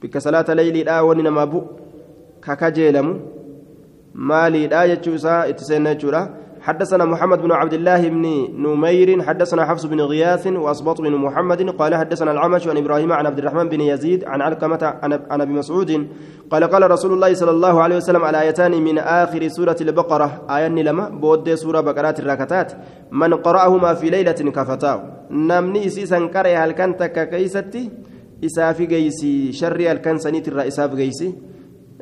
[0.00, 1.64] bikka salaata leyliidhaa wanni namaa bu'u
[2.40, 3.14] kakajeelamu
[4.30, 6.28] maaliidhaa jechuu isaa itti seenna jechuudha
[6.66, 11.94] حدثنا محمد بن عبد الله بن نمير حدثنا حفص بن غياث وأسباط بن محمد قال
[11.94, 14.94] حدثنا العمش عن إبراهيم عن عبد الرحمن بن يزيد عن علقمة
[15.30, 16.06] عن أبي مسعود
[16.50, 20.78] قال قال رسول الله صلى الله عليه وسلم على آيتان من آخر سورة البقرة آيان
[20.78, 22.72] لما بود سورة بقرات الركتات
[23.12, 25.02] من قرأهما في ليلة كفتاه.
[25.30, 27.90] نمني سيسا كره هل كانت ككيستي
[28.44, 31.34] إسافي جيسي شر الكنسنيت الرئيساف جيسي؟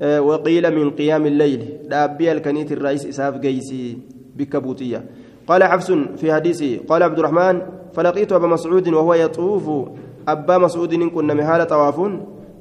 [0.01, 5.05] آه، وقيل من قيام الليل دابي الكنيت الرئيس إساف جيسي؟ بكبوتية.
[5.47, 9.89] قال حفص في حديثه قال عبد الرحمن فلقيت أبا مسعود وهو يطوف
[10.29, 12.01] أبا مسعود إن كنا مهالة طواف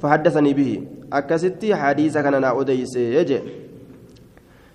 [0.01, 0.83] فحدثني به.
[1.13, 3.39] أكستي حديث كان أنا أديس يجي.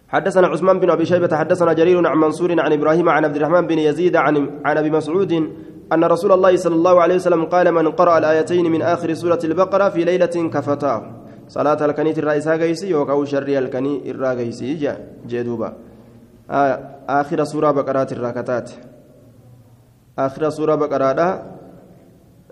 [0.08, 3.78] حدثنا عثمان بن أبي شيبة حدثنا جرير عن منصور عن إبراهيم عن عبد الرحمن بن
[3.78, 5.32] يزيد عن عن أبي مسعود
[5.92, 9.88] أن رسول الله صلى الله عليه وسلم قال من قرأ الآيتين من آخر سورة البقرة
[9.88, 11.02] في ليلة كفتاه.
[11.48, 14.96] صلاة الكنيت الرئيس هاجيسي يوكاو شري الكني الراجيسي جا
[15.28, 15.72] جدوبا
[16.48, 18.70] آخر سورة بقرات الراكتات
[20.18, 21.18] آخر سورة بقرات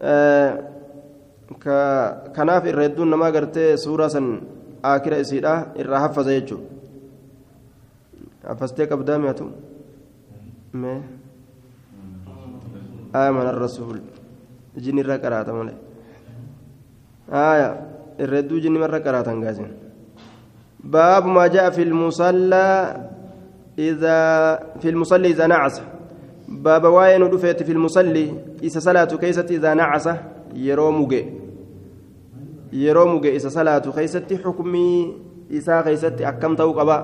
[0.00, 0.52] آه
[1.56, 4.26] irra hedduun namaa gartee suuraa san
[4.82, 6.66] akira isiidha irraa haffaza jechuudha
[8.48, 9.46] haffastee qabdaa mi'atu
[10.74, 11.00] mee
[13.16, 14.00] آمن الرسول.
[14.76, 15.74] جن الركرات مولى
[17.32, 17.68] آية
[18.20, 19.68] الردو جن مرة قاسم
[20.84, 22.68] باب ما جاء في المصلى
[23.78, 24.18] إذا
[24.80, 25.82] في المصلي إذا نعس.
[26.48, 30.08] باب واين دفيت في المصلي إذا صلاة كيست إذا نعس
[32.72, 35.14] isa salaatu keeysatti xukmii
[35.50, 36.96] isaa keeysatti akkam ta'uu qaba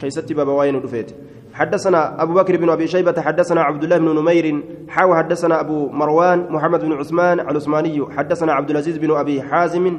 [0.00, 1.14] keeysatti baba waa'ee nu dhufeeti
[1.56, 6.46] حدثنا أبو بكر بن أبي شيبة حدثنا عبد الله بن نمير حاو حدثنا أبو مروان
[6.50, 9.98] محمد بن عثمان العثماني حدثنا عبد العزيز بن أبي حازم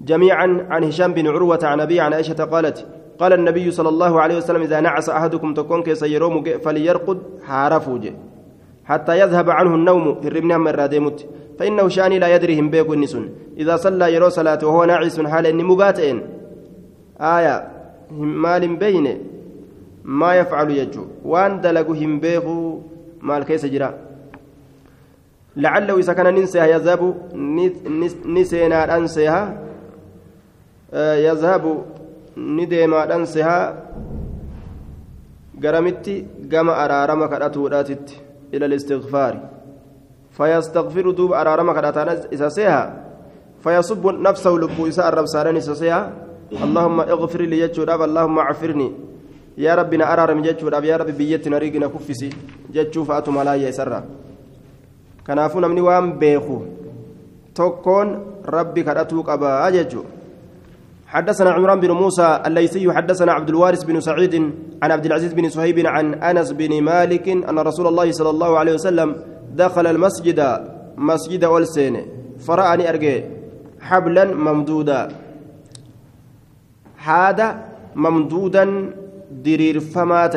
[0.00, 2.86] جميعا عن هشام بن عروة عن أبي عن عائشة قالت
[3.18, 8.08] قال النبي صلى الله عليه وسلم إذا نعس أحدكم تكون كيسيروم فليرقد حارفوج
[8.84, 11.26] حتى يذهب عنه النوم الرمنا من رادمت
[11.58, 15.62] فإنه شاني لا يدري هم بيكو النسون إذا صلى يرو صلاة وهو ناعس حال إني
[15.62, 16.22] مقاتئن
[17.20, 17.68] آية
[18.20, 19.06] مال بين
[20.04, 21.04] ما يفعل يجو.
[21.24, 22.80] وان دلقوا هم بيكو
[23.20, 23.94] مال كيس جرا.
[25.56, 27.14] لعله إذا كان ننسى يذهب
[28.26, 29.42] نسينا أنسيها
[30.94, 31.64] يذهب
[32.36, 33.58] نديما أنسيها
[35.62, 37.66] قرمتي قام أرارما كراتو
[38.54, 39.34] إلى الاستغفار
[40.36, 42.82] فيستغفر دوب أرارما كراتانا إساسيها
[43.64, 46.12] فيصب نفسه لبو إساء الرب سارين إساسيها
[46.64, 48.88] اللهم اغفر لي يجود اللهم عفرني
[49.58, 52.30] يا ربنا أرارم يجود يا رب بيتنا ريقنا كفسي
[52.74, 54.00] جتشو فأتم على يسرى
[55.26, 56.58] كنافون من وام بيخو
[57.54, 58.08] تكون
[58.46, 60.02] ربي كراتوك أبا أججو
[61.06, 64.34] حدثنا عمران بن موسى الليثي حدثنا عبد الوارث بن سعيد
[64.82, 68.74] عن عبد العزيز بن صهيب عن أنس بن مالك أن رسول الله صلى الله عليه
[68.74, 69.16] وسلم
[69.54, 70.40] دخل المسجد
[70.96, 71.96] مسجد أولسين.
[72.38, 73.20] فرأني أرجع.
[73.80, 75.08] حبلا ممدودا.
[76.96, 77.48] هذا
[77.94, 78.64] ممدودا
[79.30, 80.30] درير فما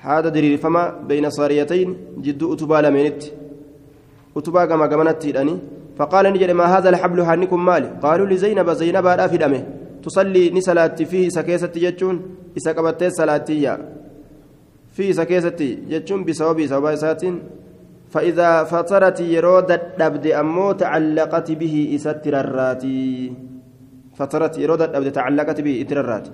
[0.00, 3.22] هذا درير فما بين صاريتين جد أتبا لمنت.
[4.36, 5.26] أتبا كما كمنت
[5.96, 9.06] فقال نجد ما هذا الحبل هانكم مالي؟ قالوا لزينب زينب
[9.42, 9.62] دمه.
[10.02, 12.16] تصلي نسلات فيه سكيسة جتشون
[12.56, 13.78] إسا سلاتية
[14.92, 17.40] في سكيسة جتشون بسبب سبب ساتين.
[18.12, 23.32] فإذا فطرت يرود الدبد أمو تعلقت به إستر الراتي
[24.14, 26.30] فطرت يرود الدبد تعلقت به إتر الراتي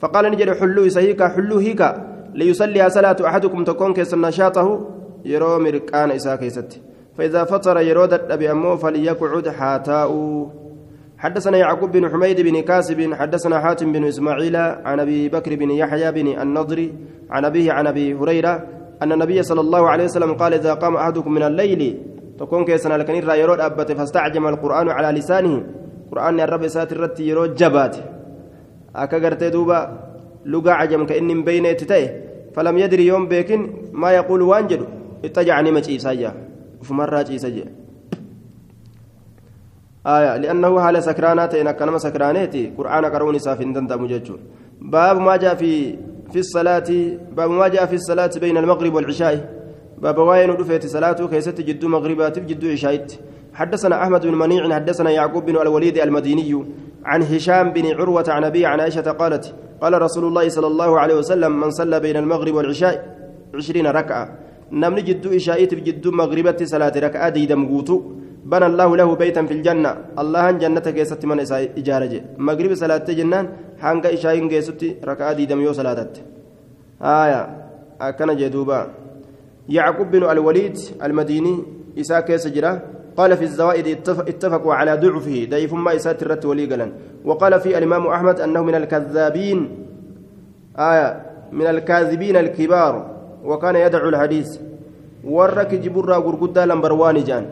[0.00, 1.88] فقال نجد حلو سهيكا حلو هيكا
[2.34, 4.66] ليصلي صلاة أحدكم تكون كيس نشاطه
[5.24, 6.36] يرو مركان إسا
[7.18, 10.10] فإذا فطر يرود الدبد أمو فليقعد حاتاء.
[11.18, 16.12] حدثنا يعقوب بن حميد بن كاسب حدثنا حاتم بن إسماعيل عن أبي بكر بن يحيى
[16.12, 16.90] بن النضر
[17.30, 18.66] عن أبيه عن أبي هريرة
[19.02, 22.02] أن النبي صلى الله عليه وسلم قال إذا قام أحدكم من الليل
[22.38, 25.66] تكون كيسنا لكن يرود أبت فاستعجم القرآن على لسانه.
[26.10, 27.96] قرآن الرب سات الرت يرود جبات.
[28.96, 29.98] أكغرت دوبا
[30.46, 34.86] لقى عجم كإن بين تتيه فلم يدري يوم بيكن ما يقول وانجل
[35.24, 35.98] اتجعني مجيء
[36.82, 37.64] سجا فمرة سجا
[40.06, 44.20] آية لأنه حال سكرانات إن كان سكرانيتي قرآن قرون سافن دندم
[44.80, 45.96] باب ما جاء في
[46.32, 46.90] في الصلاة
[47.36, 49.58] باب ما جاء في الصلاة بين المغرب والعشاء.
[49.98, 53.06] باب واين رفيت صلاته كيست جد مغربات جد عشاء
[53.54, 56.64] حدثنا أحمد بن منيع حدثنا يعقوب بن الوليد المديني
[57.04, 61.14] عن هشام بن عروة عن أبي عن عائشة قالت قال رسول الله صلى الله عليه
[61.14, 63.16] وسلم من صلى بين المغرب والعشاء
[63.54, 64.38] عشرين ركعة.
[64.72, 67.96] نمني جد عشاء جد مغربة صلاة ركعة ديدم قوتو
[68.44, 71.40] بنى الله له بيتا في الجنة الله جنة كيست من
[71.80, 73.46] إجارة مغرب صلاة جنان
[73.78, 76.20] hanga ishaayin geessutti rakaa diidam yoo salaatate
[77.02, 77.48] آية
[78.00, 78.90] أكن جدوبا
[79.68, 81.64] يعقوب بن الوليد المديني
[81.98, 82.80] إساء كيس جرا
[83.16, 86.92] قال في الزوائد اتفقوا على ضعفه ضعيف ما إساء ترت وليقلا
[87.24, 89.58] وقال في الإمام أحمد أنه من الكذابين
[90.78, 94.48] آية من الكاذبين الكبار وكان يدعو الحديث.
[95.24, 97.44] ورك جبرا غرغدا لمبروان جان.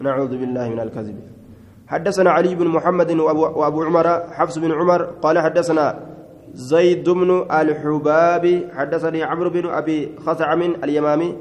[0.00, 1.16] نعوذ بالله من الكذب.
[1.88, 3.10] حدثنا علي بن محمد
[3.58, 5.98] وأبو عمر حفص بن عمر قال حدثنا
[6.54, 8.44] زيد بن الحباب
[8.76, 11.36] حدثني عمرو بن أبي خثعم اليمامي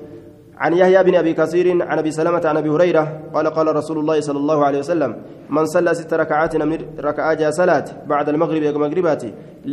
[0.57, 4.21] عن يحيى بن أبي كثير عن أبي سلمة عن أبي هريرة قال قال رسول الله
[4.21, 5.15] صلى الله عليه وسلم
[5.49, 9.23] من صلى ست ركعات من ركعات صلاة بعد المغرب يا مغربات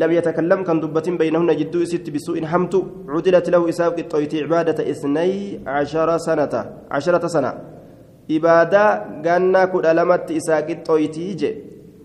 [0.00, 2.74] لم يتكلم كان دبة بينهن جدو ست بسوء حمت
[3.14, 5.30] عدلت له إساف قطويت عبادة اثني
[5.66, 6.54] عشر سنة
[6.90, 7.52] عشرة سنة.
[8.30, 8.84] إبادة
[9.24, 11.50] قالنا كل ألمت إساء قطويتي جي.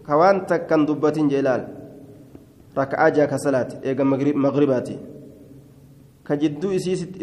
[0.05, 1.61] كوان تكن دبة جلال.
[2.77, 4.03] ركعة جاك صلاة إيقا
[4.43, 4.97] مغرباتي.
[6.27, 6.69] كجدو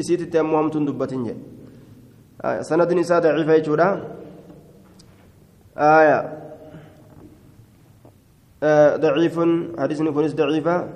[0.00, 1.34] إسيت تأمو همتون دبة جي.
[2.42, 3.88] آه سند نساء ضعيفة يجودا.
[5.76, 6.18] آية
[8.96, 9.40] ضعيف
[9.78, 10.88] حديث كنيس ضعيفة.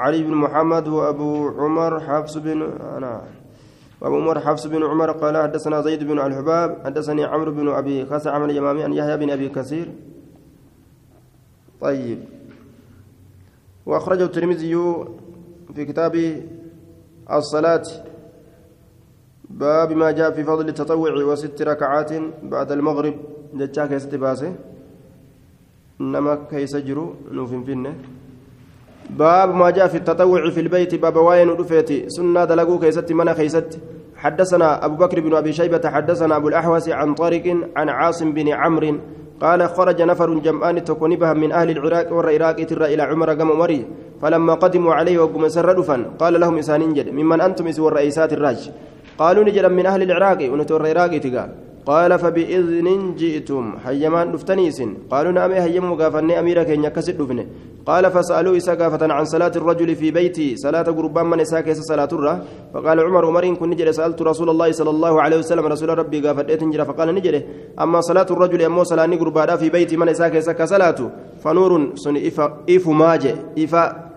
[0.00, 2.62] علي بن محمد وأبو عمر حفص بن
[2.96, 3.22] أنا
[4.00, 8.30] وأبو عمر حفص بن عمر قال حدثنا زيد بن الحباب حدثني عمرو بن أبي خسع
[8.30, 9.92] عن اليمامي عن يحيى بن أبي كثير.
[11.80, 12.18] طيب.
[13.86, 14.74] وأخرجه الترمذي
[15.74, 16.42] في كتاب
[17.30, 17.86] الصلاة.
[19.50, 23.14] باب ما جاء في فضل التطوع وست ركعات بعد المغرب.
[23.54, 24.14] جتشا كيست
[26.00, 27.94] باسه إنما كيس جرو نوفين فينه
[29.10, 33.80] باب ما جاء في التطوع في البيت باب واين ودفيتي سنة دلقو كيست منا كيست
[34.16, 38.96] حدثنا أبو بكر بن أبي شيبة حدثنا أبو الأحوص عن طارق عن عاصم بن عمرو
[39.40, 43.86] قال خرج نفر جمعان تكون بها من أهل العراق والعراق ترى إلى عمر قام مري
[44.22, 45.82] فلما قدموا عليه وقم سر
[46.18, 46.80] قال لهم إسان
[47.12, 48.70] ممن أنتم إسوا الرئيسات الراج
[49.18, 51.50] قالوا نجد من أهل العراق ونتور العراق تقال
[51.86, 53.78] قال فبإذن جئتم.
[53.84, 57.46] حيمان دفتنيس قالوا نعم هيم مغافني أميرك إن يكسد دفنة.
[57.86, 58.78] قال فسألوا إسا
[59.18, 60.56] عن صلاة الرجل في بيتي.
[60.56, 64.50] صلاة قربان من إسا كيس صلاة الره فقال عمر عمر إن كن نجد سألت رسول
[64.50, 67.46] الله صلى الله عليه وسلم رسول ربي غافت إتنجر فقال نجد
[67.80, 71.10] أما صلاة الرجل أمو صلاة قربان في بيتي من إسا كيس كصلاة
[71.42, 72.16] فنور سن
[72.70, 74.11] إف ماجه إفا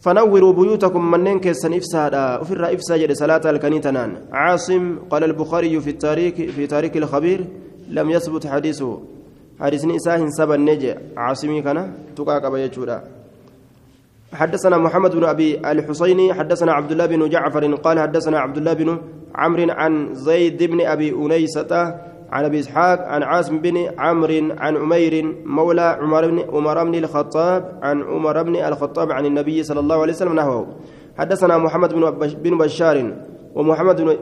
[0.00, 6.66] فنوروا بيوتكم منين كيسن إفسادا وفر إفسا صلاة الكنيتنان عاصم قال البخاري في التاريخ في
[6.66, 7.44] تاريخ الخبير
[7.90, 9.00] لم يثبت حديثه.
[9.60, 13.02] حديث نساء سبا النجي عاصمي كان تقاك بيجودا
[14.32, 18.98] حدثنا محمد بن أبي الحسيني حدثنا عبد الله بن جعفر قال حدثنا عبد الله بن
[19.34, 21.94] عمرو عن زيد بن أبي أنيسة
[22.32, 27.78] عن أبي إسحاق عن عاصم بن عمرو عن عمير مولى عمر بن عمر بن الخطاب
[27.82, 30.66] عن عمر بن الخطاب عن النبي صلى الله عليه وسلم نحوه.
[31.18, 31.94] حدثنا محمد
[32.42, 33.12] بن بشار
[33.54, 34.18] ومحمد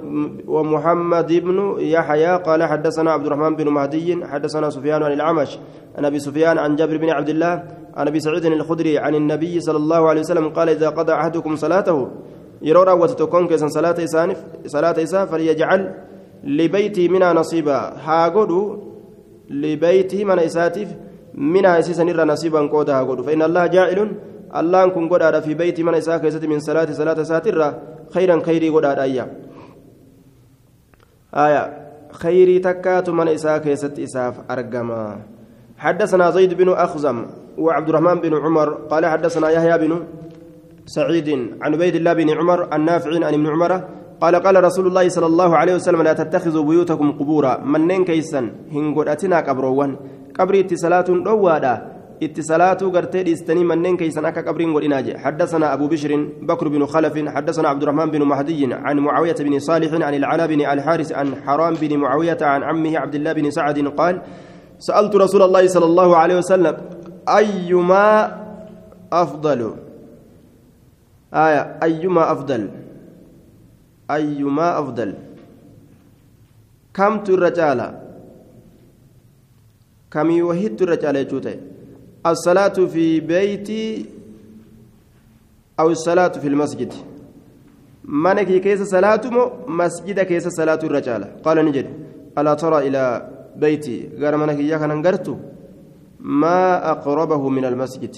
[0.47, 5.59] ومحمد بن يحيى قال حدثنا عبد الرحمن بن مهدي حدثنا سفيان عن العمش
[5.99, 7.63] عن أبي سفيان عن جابر بن عبد الله
[7.97, 12.09] عن أبي سعيد الخدري عن النبي صلى الله عليه وسلم قال إذا قضى أحدكم صلاته
[12.63, 15.95] يرى راوتتكم كيسن صلاة إسانف صلاة إساء فليجعل
[16.47, 17.79] لبيتي منا نصيبا.
[18.07, 18.63] هاغودو
[19.51, 20.89] لبيتي من إساتف
[21.35, 23.99] منا إسيسا نرى نصيبا قودا هاغودو فإن الله جاعل
[24.57, 27.69] الله كن قودا في بيتي من إساك من صلاة صلاة ساترة
[28.15, 29.27] خيرا خيري قودا أيا.
[31.35, 31.65] آية.
[32.13, 33.67] خيري تكات من إساك
[33.99, 35.19] إساف أرقما.
[35.79, 37.27] حدثنا زيد بن أخزم
[37.59, 40.07] وعبد الرحمن بن عمر قال حدثنا يحيى بن
[40.87, 41.29] سعيد
[41.63, 43.85] عن عبيد الله بن عمر النافع عن ابن عمر
[44.21, 47.61] قال قال رسول الله صلى الله عليه وسلم لا تتخذوا بيوتكم قبورا.
[47.65, 49.97] منين كيسا هنغداتنا قبروان.
[50.39, 51.75] قبري اتصالات دوادا
[52.23, 57.69] اتصالات غرتي ديستني منين كيسا أكا قبرين غديناجي حدثنا أبو بشر بكر بن خلف حدثنا
[57.69, 61.97] عبد الرحمن بن مهدي عن معاوية بن صالح عن العلا بن الحارث عن حرام بن
[61.97, 64.23] معاوية عن عمه عبد الله بن سعد قال
[64.79, 66.77] سألت رسول الله صلى الله عليه وسلم
[67.29, 68.41] أيما
[69.13, 69.75] أفضل؟
[71.35, 71.79] آية
[74.11, 75.15] أيما أفضل؟ أيما أفضل
[76.95, 77.81] كم الرجال
[80.11, 81.57] كم يوهد الرجال يجوته
[82.27, 84.07] الصلاة في بيتي
[85.81, 86.93] أو الصلاة في المسجد؟
[88.05, 89.21] منك كيس صلاة
[89.69, 91.87] مسجد كيس صلاة الرجال قال نجد
[92.39, 93.03] ألا ترى إلى
[93.57, 95.39] بيتي؟ غير منك إياك ننقرت
[96.21, 98.17] ما أقربه من المسجد؟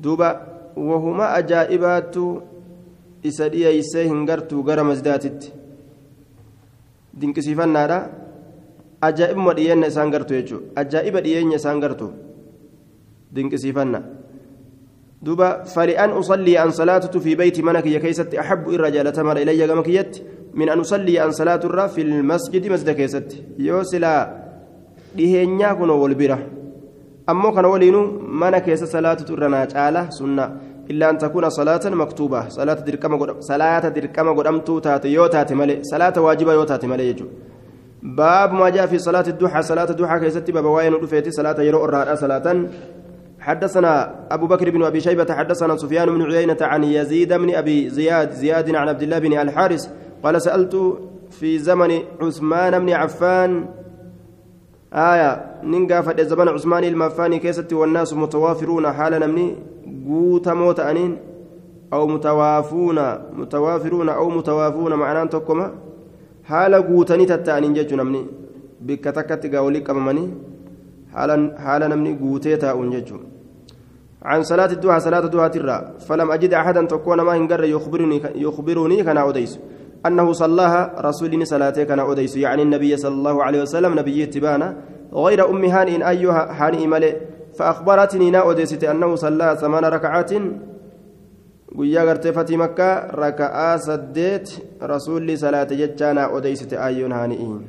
[0.00, 0.30] دوبا
[0.76, 2.16] وهما أجائبات
[3.30, 5.52] isa dhiyeeysee hin gartuu gara masdaatitti
[7.20, 7.98] dinqisiifannaadha
[9.08, 12.10] ajaa'ibuma dhiyeenna isaan gartu jechuudha ajaa'iba dhiyeenya isaan gartu
[13.36, 14.00] dinqisiifanna
[15.26, 19.82] duuba fali'an usallii an salaatutu fi beyti mana kiyya keessatti axabbu irra jaalatamadha ilayya gama
[19.88, 20.22] kiyyatti
[20.54, 24.20] min an usallii an salaaturra fi lmasjidi masjida keessatti yoo silaa
[25.16, 26.38] dhiheenyaa kunoo wal bira
[27.26, 28.06] ammoo kana waliinuu
[28.42, 30.50] mana keessa salaatutu irra naa caala sunnaa
[30.90, 32.48] إلا أن تكون صلاة مكتوبة.
[32.48, 37.08] صلاة قدام صلاة دركما قدام تو تاتي يو تاتي ملي صلاة واجبة يو تاتي ملي
[37.08, 37.26] يجو.
[38.02, 39.62] باب ما جاء في صلاة الضحى.
[39.62, 42.68] صلاة الضحى كيستي باب وين ودفيتي صلاة يرو الرهاء صلاة.
[43.40, 48.30] حدثنا أبو بكر بن أبي شيبة حدثنا سفيان بن عيينة عن يزيد بن أبي زياد
[48.30, 49.88] زياد عن عبد الله بن الحارث
[50.22, 50.98] قال سألت
[51.30, 53.66] في زمن عثمان بن عفان
[54.94, 59.56] آية نينغا فد زمن عثمان المفاني كيست والناس متوافرون حال نمني
[60.08, 61.16] قوت موت أنين
[61.92, 62.98] أو متوافون
[63.40, 65.72] متوافرون أو متوافون معناه تكما
[66.44, 68.26] حال قوتني تتانين جج نمني
[68.80, 70.30] بكتكت قولي كممني
[71.64, 73.02] حال نمني قوتي تاؤن
[74.24, 79.16] عن صلاة الدوحة صلاة الدوحة ترى فلم أجد أحدا تكون ما هنجر يخبرني يخبرني كان
[79.16, 79.58] أوديس.
[80.06, 84.76] أنه صلاها رسول صلاته كان أوديس يعني النبي صلى الله عليه وسلم نبي تبانا
[85.14, 87.14] غير أم هانئ أيها هانئ ملئ.
[87.58, 90.32] فأخبرتني نا أوديست أنه صلى ثمان ركعات.
[91.74, 97.64] guyyaa gartee fatii makkaa raka'aa saddeet rasuulli salaate jechaana odeysite ayyoon haani'iin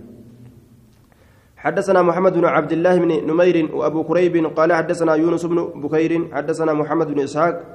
[1.66, 6.74] حدثنا محمد بن عبد الله بن نمير وأبو كريب قال حدثنا يونس بن بكير حدثنا
[6.74, 7.75] محمد بن إسحاق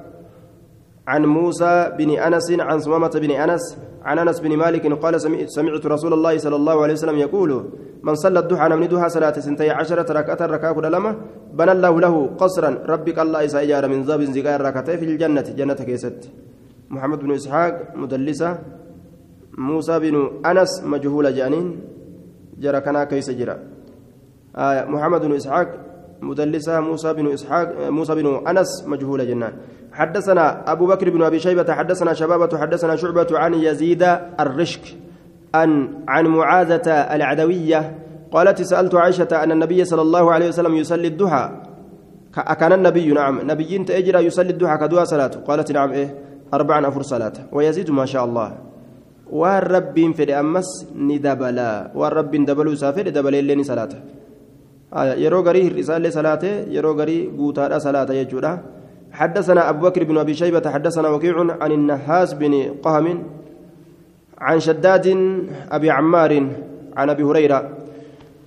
[1.07, 5.21] عن موسى بن أنس عن سمامة بن أنس عن أنس بن مالك قال
[5.51, 7.69] سمعت رسول الله صلى الله عليه وسلم يقول
[8.03, 11.15] من صلى الضحى من دها صلاة سنتي عشرة ركعة ركعة لما
[11.53, 16.31] بنى الله له قصرا ربك الله إسا من ذاب زقار ركعتين في الجنة جنة كيست.
[16.89, 18.59] محمد بن إسحاق مدلسة
[19.57, 21.79] موسى بن أنس مجهول جانين
[22.59, 23.57] جرى كنا كيس جرى.
[24.55, 25.67] آية محمد بن إسحاق
[26.21, 29.53] مدلسة موسى بن إسحاق موسى بن أنس مجهول جنان.
[29.93, 34.03] حدثنا أبو بكر بن أبي شيبة حدثنا شبابة حدثنا شعبة عن يزيد
[34.39, 34.81] الرشك
[35.55, 37.95] عن عن معاذة العدوية
[38.31, 41.51] قالت سألت عائشة أن النبي صلى الله عليه وسلم يصلي الضحى.
[42.59, 45.31] كان النبي نعم نبي تأجر يصلي الضحى كدوا صلاة.
[45.47, 46.15] قالت نعم إيه
[46.53, 47.33] أربعا أفر صلاة.
[47.51, 48.57] ويزيد ما شاء الله.
[49.31, 51.91] والرب في أمس ندبلا.
[51.95, 53.63] والرب دبلوا سافر دبل اللين
[54.95, 58.53] يرو غري الرسالة صلاة يرو غري قوتا صلاة يجودا
[59.21, 63.23] حدثنا أبو بكر بن أبي شيبة حدثنا وكيع عن النحاس بن قهم
[64.37, 65.07] عن شداد
[65.71, 66.47] أبي عمار
[66.97, 67.69] عن أبي هريرة.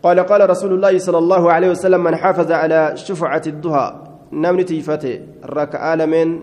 [0.03, 3.95] قال قال رسول الله صلى الله عليه وسلم من حافظ على شفعة الضحى
[4.33, 6.41] نمن تيفته ركع لمن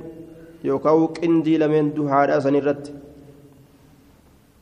[0.63, 2.87] يوكاو قندي لمن دحى أسن الرد.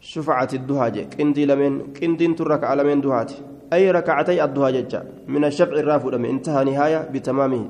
[0.01, 3.35] شفعة الضحى قندي لمن قندين تركع لمن دحاتي
[3.73, 4.83] أي ركعتي الضحى
[5.27, 7.65] من الشفع الرافع انتهى نهاية بتمامه.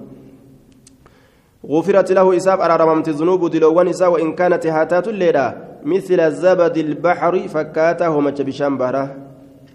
[1.66, 8.20] غفرت له إساب أرارممت ذنوب دلوان إساء وإن كانت هاتات الليلة مثل زبد البحر فكاته
[8.20, 9.16] مجبشان بهرة.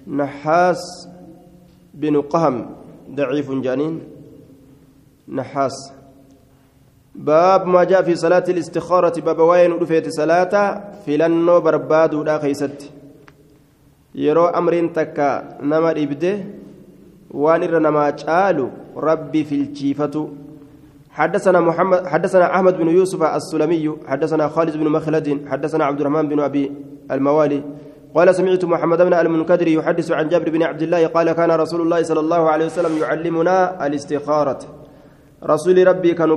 [0.08, 1.08] نحاس
[1.94, 2.66] بن قهم
[3.14, 4.00] ضعيف جانين.
[5.28, 5.92] نحاس.
[7.14, 12.90] باب ما جاء في صلاة الاستخارة باب وين رفيت صلاة في لنو برباد ولا خيست.
[14.14, 16.38] يرو أمر تكا نما إبده.
[17.30, 18.16] وانر نما
[18.96, 20.28] ربي في الشيفة
[21.14, 26.40] حدثنا محمد حدثنا أحمد بن يوسف السلمي حدثنا خالد بن مخلد حدثنا عبد الرحمن بن
[26.40, 26.72] أبي
[27.10, 27.62] الموالي.
[28.14, 32.02] قال سمعت محمد بن المنكدر يحدث عن جابر بن عبد الله قال كان رسول الله
[32.02, 34.58] صلى الله عليه وسلم يعلمنا الاستخارة.
[35.44, 36.30] رسول ربي كان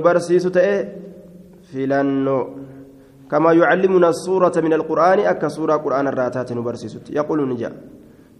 [1.70, 2.48] في لنو
[3.30, 7.72] كما يعلمنا السورة من القرآن أكا سورة قرآن الراتات نبرسيس يقول نجا.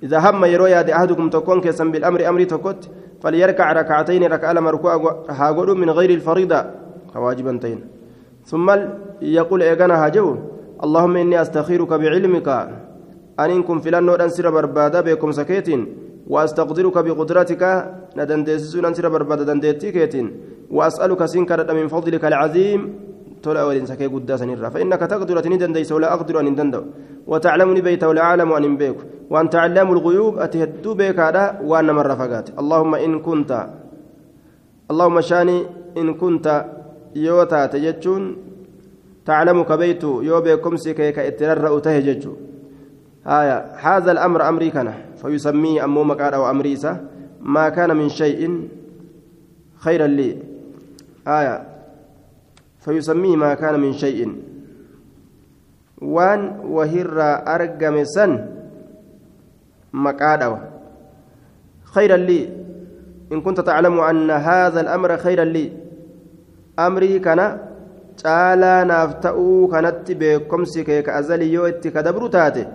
[0.02, 2.90] إذا هم يروي أحدكم تكون كسم بالأمر أمري تكت
[3.22, 6.60] فليركع ركعتين ركع لما ركوع هاغدو من غير الفريضة.
[7.12, 7.80] كواجبا تين
[8.44, 8.66] ثم
[9.22, 10.36] يقول إيغانا هاجو
[10.84, 12.48] اللهم إني أستخيرك بعلمك
[13.40, 15.80] أن إنكم فلان أنسر بربادا بكم سكيتين
[16.32, 17.62] وأستقدرك بقدرتك
[18.16, 20.26] ندندسسون أنسر بربادا دندتيكيتين
[20.70, 22.80] وأسألك سنكرة من فضلك العظيم
[23.42, 26.82] تولا ولين سكي قداسا نرى فإنك تقدر أن دنديس ولا أقدر أن دندو
[27.26, 28.96] وتعلمني بيت ولا أعلم أن بيك
[29.30, 32.46] وأنت علام الغيوب أتهدو بيك هذا وأنا مرة فقات.
[32.58, 33.50] اللهم إن كنت
[34.90, 35.58] اللهم شأني
[36.00, 36.46] إن كنت
[37.16, 38.22] يوتا تجتشون
[39.26, 42.32] تعلم كبيت يو بيكم سكيك إترر تهججو
[43.26, 44.88] آية هذا الأمر أمري كان.
[45.20, 46.92] فيسميه أمو مكان أو أمريسة.
[47.42, 48.68] ما كان من شيء
[49.76, 50.36] خيرا لي.
[51.28, 51.54] آية
[52.80, 54.42] فيسميه ما كان من شيء
[56.02, 57.18] وان وهر
[57.54, 58.46] أرقم سن
[59.92, 60.56] مقادو
[61.84, 62.48] خيرا لي
[63.32, 65.72] إن كنت تعلم أن هذا الأمر خيرا لي
[66.78, 67.68] أمري كان
[70.86, 72.66] kee ka azalii yoo itti kadabru taate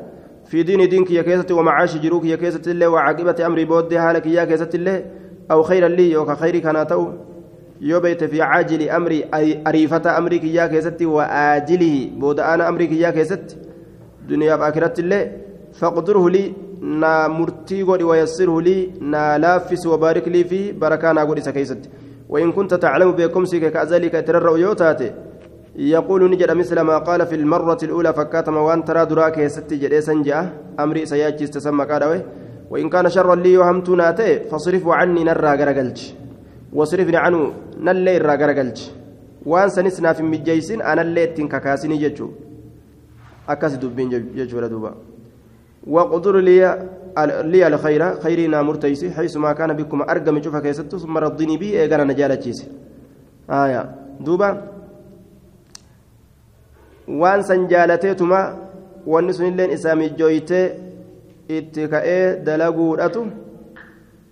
[0.50, 4.46] fi diini diin kiyya keessatti wamacaashi jiruu kiyya keessatti illee wacaaqibati amrii booddee haala kiyyaa
[4.46, 5.04] keessatti illee
[5.50, 7.06] aw khayra lii yooka khayrii kanaa ta'u
[7.90, 9.24] yoo beeyte fi caajili amrii
[9.72, 13.56] ariifata amrii kiyyaa keessatti wa aajilihi booda'aana amrii kiyyaa keessatti
[14.30, 15.24] duniyaaf akiratti illee
[15.82, 16.48] faqdurhu lii
[17.04, 18.82] naa murtii godhi wayassirhu lii
[19.16, 21.90] naa laaffisi wabaarik lii fi barakaa naa godhi isa keessatti
[22.30, 25.12] وإن كنت تعلم بكمسك كذلك ترى يوتاتي
[25.76, 30.54] يقول نجد مثل ما قال في المرة الأولى فكاتم وأن ترى دراك ست جريسا جاء
[30.80, 32.24] أمري سياجي استسمى قال
[32.70, 35.58] وإن كان شرا لي وهمت ناتي فاصرفه عني نرى
[36.74, 38.80] غرقلج واصرفني عنه نلي الرى غرقلج
[39.46, 42.30] وان سنسنا في مجيسين أنا اللي تنككاسني ججو
[43.50, 44.96] أكاس دبين ججو دوبا
[45.88, 46.60] وقدر لي
[47.52, 52.04] لي الخير خيرنا مرتيسي حيث ما كان بكم أرقم شوفا كيستو ثم ردني بي إيقانا
[52.04, 52.46] نجالة
[53.50, 53.82] آية
[54.20, 54.50] دوبا
[57.08, 58.64] وان سنجالتيتما
[59.06, 60.66] wanni sunilleen isaa mijjooytee
[61.50, 63.26] itti ka'ee dalaguudhatu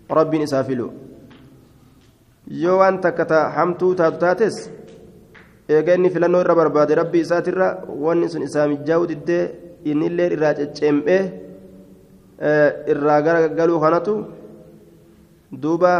[0.09, 0.93] rabbiin isaa filu.
[2.63, 4.55] Yoo waan takka ta hamtuu taatu taates
[5.69, 7.67] eega inni filannoo irra barbaade rabbii isaatirra
[8.05, 9.43] wanni sun isaa mijjaa'uu diddee
[9.91, 11.23] innillee irraa cecceemphee
[12.93, 14.15] irraa gara galuu kanatu
[15.63, 15.93] duuba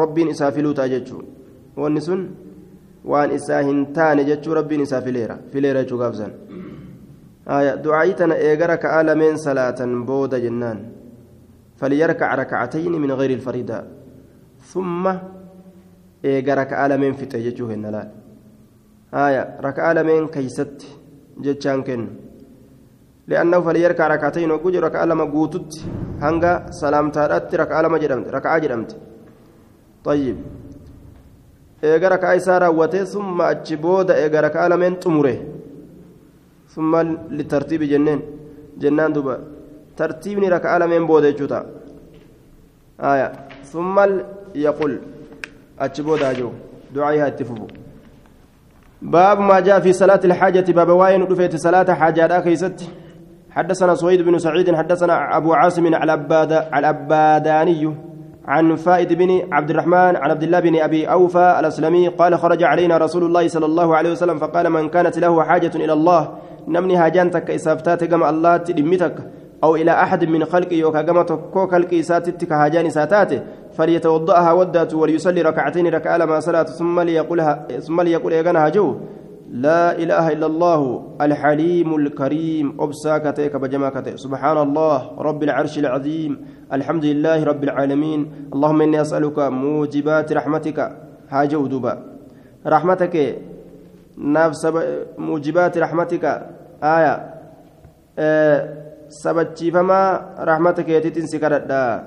[0.00, 1.26] rabbiin isaa filuu ta'a jechuun
[1.82, 2.22] wanni sun
[3.12, 6.32] waan isaa hin taane jechuu rabbiin isaa fileera fileera jechuu gaafsan.
[7.48, 10.78] آية دعايتنا إيجرا كعالمين صلاة بودا جنان
[11.76, 12.92] فليركع ركعتين
[14.76, 15.18] من غير الفريدة ثم
[16.24, 18.08] إيجرا كعالمين في تججوه النلال
[19.14, 20.86] آية ركعالمين كيست
[21.38, 22.08] جتشان كن
[23.28, 25.84] لأنه فليركع ركعتين وقج ركع لما قوتت
[26.22, 28.96] هنگا سلام تارت ركع لما جرمت ركع جرمت
[30.04, 30.36] طيب
[31.84, 35.38] إيجرا كايسارا وتي ثم أجبود إيجرا كعالمين تمره
[36.68, 36.96] ثم
[37.30, 38.20] للترتيب جنين
[38.78, 39.34] جنان دوبا
[39.96, 41.66] ترتيبني ركعة لمن بودا جوتا
[43.00, 43.32] آية
[43.64, 43.96] ثم
[44.54, 45.00] يقول
[45.80, 46.50] أتشبودا جو
[46.94, 47.66] دعائها اتفقوا
[49.02, 52.90] باب ما جاء في صلاة الحاجة باب واين رفيت صلاة حاجة كيست
[53.50, 55.86] حدثنا سويد بن سعيد حدثنا أبو عاصم
[56.74, 57.94] العباداني
[58.48, 62.98] عن فائد بن عبد الرحمن عن عبد الله بن أبي أوفى الأسلمي قال خرج علينا
[62.98, 66.28] رسول الله صلى الله عليه وسلم فقال من كانت له حاجة إلى الله
[67.56, 69.22] isaaf taate gama allaatti dhimmi takka
[69.64, 73.40] أو إلى أحد من خلقه يوكا كما تكو خلقه ساتتك هاجان ساتاته
[73.72, 78.96] فليتوضأها ودأت وليصلي ركعتين ركعة لما صلاة ثم ليقولها ثم ليقول يغنها جو
[79.50, 80.80] لا إله إلا الله
[81.20, 82.76] الحليم الكريم.
[82.80, 90.32] أبساكتك بجماكتك سبحان الله رب العرش العظيم الحمد لله رب العالمين اللهم إني أسألك موجبات
[90.32, 90.78] رحمتك.
[91.30, 91.94] هاجو دبا
[92.66, 93.14] رحمتك
[94.18, 94.62] نفس
[95.18, 96.24] موجبات رحمتك
[96.82, 97.14] آية
[98.18, 102.02] أه sabachiifamaa rahmata keetiitiin si kadhadha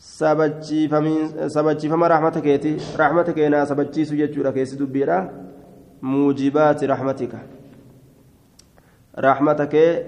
[0.00, 5.28] sabachiifama rahmata keeti rahmata keenaa sabachiisu jechuudha keessi dubbiidha
[6.02, 7.38] muujibaati rahmatika
[9.26, 10.06] rahmata kee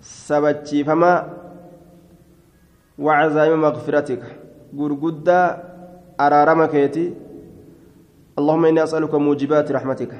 [0.00, 1.12] sabachiifama
[2.98, 4.22] وعزائم مغفرتك
[4.78, 5.40] غرغدا
[6.20, 7.14] أرارم كيتي
[8.38, 10.12] اللهم إني أسألك موجبات رحمتك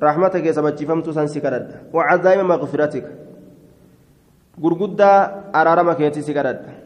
[0.00, 3.06] رحمتك سبتشفمت سنسكرد وعزائم مغفرتك
[4.62, 5.12] غرغدا
[5.60, 6.79] أرارمك يتي سكرد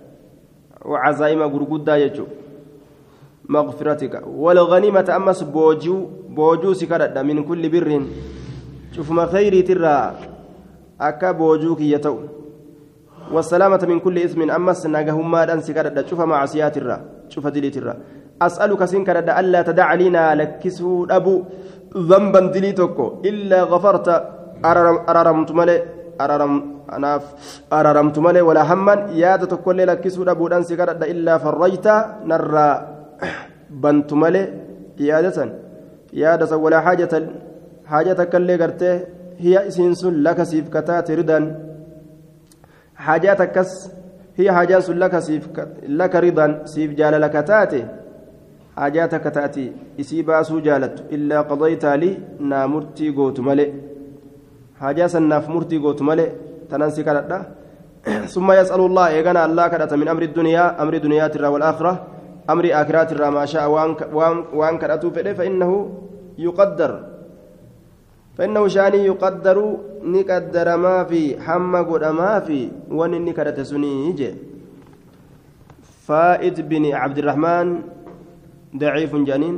[0.84, 2.26] وعزائم غرغدا يجو.
[3.48, 4.14] مغفرتك.
[4.26, 5.96] والغنيمة أمس بوجو
[6.36, 8.02] بوجو سكرد من كل بر.
[8.96, 10.12] شوف ما خيري ترى.
[11.00, 12.16] أكا بوجوك يتو.
[13.32, 14.50] والسلامة من كل إثم.
[14.50, 16.06] أمس ناقهم ما دان سكرد.
[16.06, 17.94] شوف معصيات الرا شوف دليت الرا
[18.42, 19.28] أسألك سنكرد.
[19.30, 21.42] ألا تدع لنا لكسه أبو.
[21.96, 23.06] ذنبا دلي توكو.
[23.24, 24.08] إلا غفرت.
[24.64, 25.50] أررمت
[26.92, 27.34] ملي أررم أناف
[27.72, 31.86] أررمت ملي ولا هما ياد توكو لك كسود أبو دانسي إلا فرجت
[32.24, 32.88] نرى
[33.70, 34.52] بنت ملي
[35.00, 35.52] يادة
[36.12, 37.28] يادة ولا حاجة
[37.86, 39.00] حاجتك اللي قرته
[39.38, 41.38] هي إسنس لك سيف كتات ردا
[42.96, 43.66] حاجاتك
[44.36, 45.48] هي حاجات لك سيف
[45.88, 47.86] لك رضا سيف جال لك تاتي
[48.76, 53.70] حاجاتك تأتي إسي باسو جالت إلا قضيت لي نامرتي قوت ملئ
[54.80, 56.30] حاجة سناف مرتي قوت ملئ
[56.74, 57.38] تننسي كرتا
[58.34, 61.92] ثم يسأل الله إيغانا الله كرت من أمر الدنيا أمر دنيا ترى والآخرة
[62.50, 63.64] أمر آخرات ترى ما شاء
[64.58, 65.70] وان كرتو فإنه
[66.38, 66.92] يقدر.
[68.36, 69.56] فإنه شأني يقدر
[70.02, 72.58] نقدر ما في حم قد ما في
[72.90, 74.20] ون نكرت سنيج
[76.06, 77.66] فائد بن عبد الرحمن
[78.76, 79.56] ضعيف جانين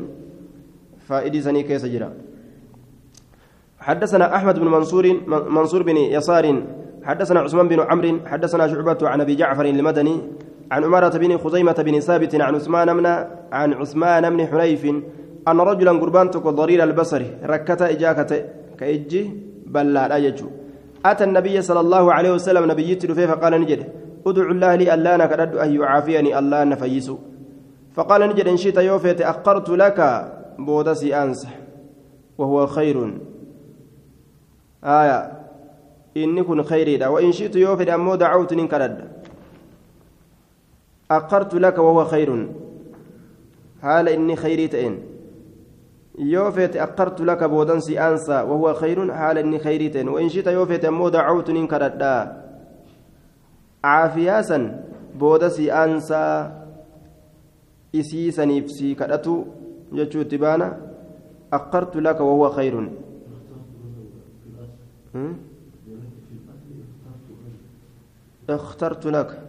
[1.09, 2.11] فائدي سني كيس جرا.
[3.81, 6.47] حدثنا أحمد بن منصور منصور بن يسار
[7.07, 10.17] حدثنا عثمان بن عمرو حدثنا شعبة عن أبي جعفر المدني
[10.71, 13.07] عن عمارة بن خزيمة بن ثابت عن عثمان بن
[13.53, 14.85] عن عثمان بن حنيف
[15.49, 18.45] أن رجلا قربان ضرير البصر ركت إجاكة
[18.79, 19.23] كإجي
[19.67, 20.47] بلا لا يجو.
[21.07, 23.81] أتى النبي صلى الله عليه وسلم نبيت فقال نجد
[24.27, 27.19] ادعو الله لي ألا نكرد أن يعافيني ألا نفيسه
[27.95, 29.99] فقال نجد إن شئت يوفيت أقرت لك
[30.59, 31.47] بودسي أنس
[32.39, 32.97] وهو خير.
[34.85, 35.46] آية.
[36.23, 39.05] Inni kun khayriidha wa in shi'tu yoo fedhe ammoo dacawtu nin kadhadha
[41.09, 42.43] akkartu laka wahuwa khayrun
[43.83, 44.97] haala inni khayrii ta'een
[46.19, 50.29] yoo feete akkartu laka boodan si aansa wahuwa khayrun haala inni khayrii ta'een wa in
[50.33, 52.13] shi'ta yoo feete ammoo dacawtu nin kadhadha
[53.87, 54.65] caafiyaasan
[55.19, 56.51] booda si aansaa
[57.93, 59.35] isii saniif si kadhatu
[59.93, 60.67] jechuu itti baana
[61.59, 62.89] akkartu laka wahuwa khayrun
[68.51, 69.43] اخترت لك.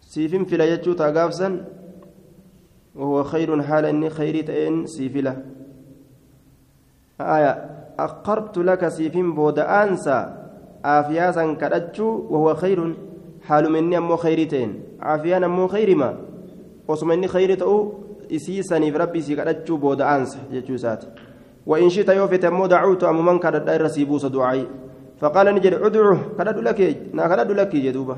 [0.00, 1.64] سيفين فلا يجو تاغافسا
[2.94, 5.36] وهو خير حال إني خيري تئن سيفلا.
[7.20, 10.18] آية أقرت لك سيفين بود أنسى
[10.84, 12.94] آفياسا كدتشو وهو خير
[13.42, 16.16] حال مني أمو خيري تئن عافيان أمو خير ما؟
[16.88, 17.92] وصمني خير تأو
[18.36, 21.06] سيكدتشو بود أنسى يجو ساتي
[21.66, 24.66] وإن شئت يوفت أمو دعوت أمو من كدت رسيبوس دعائي.
[25.20, 26.80] فقال نجد ادعوه كدد لك
[27.12, 28.16] نا كدد لك جدوبه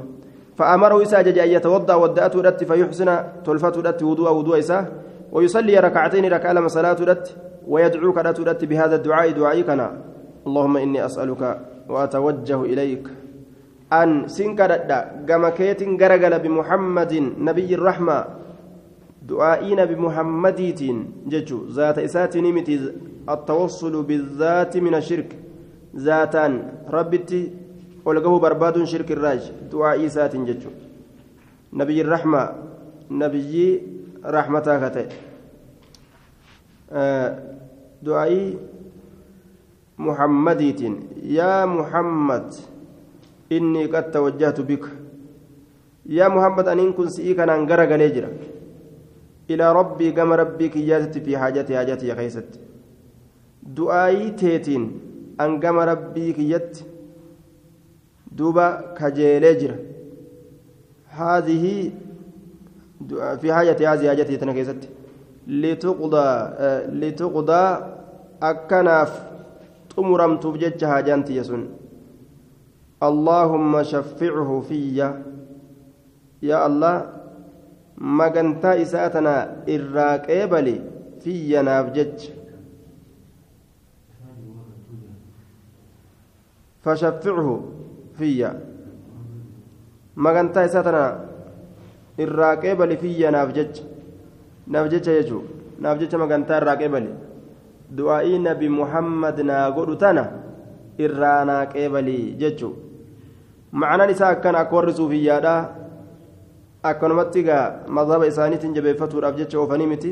[0.56, 3.10] فأمره إساء أن يتوضأ ودأت ودت فيحسن
[3.44, 4.92] تلفت ودت وضوء وضوء إساء
[5.32, 7.36] ويصلي ركعتين ركع لما صلاة ودت
[7.68, 9.86] ويدعو كدت ودت بهذا الدعاء دعائكنا
[10.46, 11.42] اللهم إني أسألك
[11.88, 13.08] وأتوجه إليك
[13.92, 14.90] أن سنكرد
[15.28, 18.24] كما كيت غرغل بمحمد نبي الرحمة
[19.22, 22.68] دعائنا بمحمديتين ججو ذات إسات نمت
[23.28, 25.45] التوصل بالذات من الشرك.
[25.96, 27.52] ذاتان ربتي
[28.04, 29.52] ولقه برباد شرك الراج.
[29.72, 30.70] دعاء إيسات ججو
[31.72, 32.42] نبي الرحمة.
[33.10, 33.82] نبي
[34.24, 35.08] رحمتك
[36.92, 37.38] آه
[38.02, 38.58] دعائي
[39.98, 40.80] محمديت.
[41.22, 42.54] يا محمد
[43.52, 44.84] إني قد توجهت بك.
[46.06, 48.30] يا محمد أن كن سئيك أن أنقرق ليجرا
[49.50, 52.60] إلى ربي كما ربي كياتي في حاجتي حاجتي يا خيست.
[53.62, 54.82] دعائي تيتين.
[54.84, 55.05] an
[55.38, 56.84] gama rabbii kiyyatti
[58.38, 58.66] duuba
[58.98, 59.76] kajeelee jira
[61.18, 61.74] haadhihi
[63.40, 64.88] fi haajati haadhihi haajati tana keessatti
[67.02, 67.70] lituqdaa
[68.50, 69.12] akkanaaf
[69.94, 71.62] xumuramtuuf jecha haajaan tiyya sun
[73.08, 75.08] allaahumma shaffichu fiyya
[76.50, 76.94] yaa allah
[78.20, 79.34] magantaa isaa tana
[79.76, 80.74] irraa qeebali
[81.24, 82.32] fiyya naaf jecha
[86.86, 87.48] فشفعه
[88.18, 88.50] فيا.
[90.16, 91.04] مغنتا إساتنا
[92.24, 93.74] الراقبل فيا نافجج
[94.70, 95.40] نافجج يجو.
[95.82, 97.04] نافجج مغنتا الراقبل
[97.90, 100.24] دعائي نبي محمد ناقود تنا
[101.00, 102.70] الرانا قبلي ججو.
[103.72, 105.56] معنى نساء كان أكور صوفيا دا.
[106.86, 110.10] akkanumatti egaa mazhaba isaaniitiin jabeeffatuudhaaf jecha oofanii miti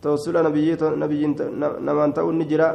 [0.00, 1.34] tawassula nabiyyiin
[1.88, 2.68] namaan ta'uun ni jira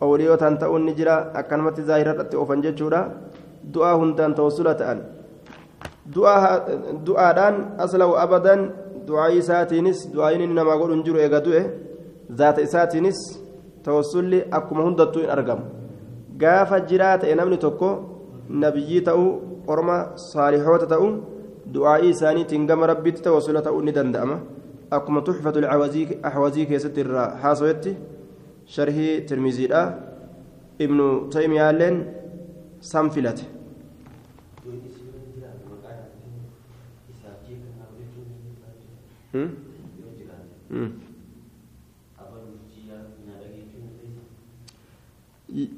[0.00, 3.00] awliyootaan ta'uun ni jira akkanumatti zaahirarratti oofan jechuudha
[3.74, 5.00] du'aa hundaan tawassula ta'an
[7.06, 8.60] du'aadhaan aslawu abadan
[9.08, 11.62] du'aa isaatiinis du'aa inni namaa godhu hin jiru eega du'e
[12.40, 13.20] zaata isaatiinis
[13.84, 15.64] tawassulli akkuma hundattuu hin argamu
[16.42, 17.90] gaafa jiraa ta'e namni tokko
[18.64, 19.28] nabiyyii ta'uu
[19.74, 19.96] orma
[20.30, 21.10] saalihoota ta'uu
[21.74, 24.38] du'aa'ii isaaniitiin gama rabbitti tawassula ta'uu ni danda'ama
[24.98, 25.68] akkuma tuxfatul
[26.30, 27.96] ahwazii keessatti irraa haasoyetti
[28.74, 29.82] sharhii tirmiziidha
[30.86, 31.96] ibnu taymiyaalleen
[32.90, 33.44] san filate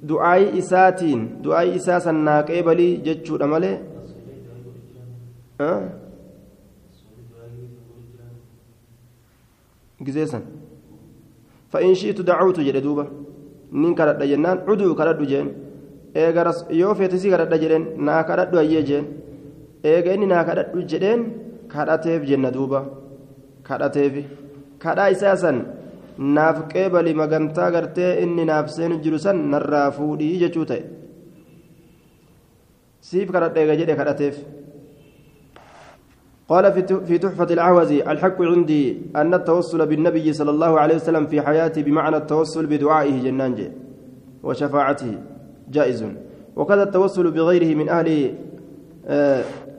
[0.09, 3.77] du'aayi isaatiin du'aayi isaa sannaaqee balii jechuudha malee
[10.07, 10.43] gizeesan
[11.73, 13.05] فإن شئت دعوت جل دوبا
[13.73, 15.49] نين كرد جنان عدو كرد جن.
[16.17, 16.43] إيجا
[16.81, 19.05] يو فيتسي كرد جرين نا كرد أيه جن.
[19.85, 21.21] إيجا إني نا كرد جرين
[21.73, 22.81] كرتيف جنة دوبا
[23.67, 24.15] كرتيف
[24.83, 25.53] كرا إساسا
[26.19, 30.83] naaf qeebali magantaa gartee inni naaf seenu jiru san narraa fuudhii jechuu ta'e
[33.09, 34.37] siif kadhadheega jedhe kadhateef
[36.49, 36.73] قال
[37.07, 42.17] في تحفة العوزي الحق عندي أن التوسل بالنبي صلى الله عليه وسلم في حياته بمعنى
[42.17, 43.61] التوسل بدعائه جنانج
[44.43, 45.19] وشفاعته
[45.71, 46.05] جائز.
[46.57, 48.35] وكذا التوسل بغيره من أهل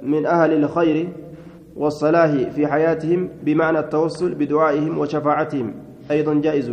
[0.03, 1.09] من أهل الخير
[1.75, 5.73] والصلاح في حياتهم بمعنى التوسل بدعائهم وشفاعتهم
[6.11, 6.71] أيضا جائز.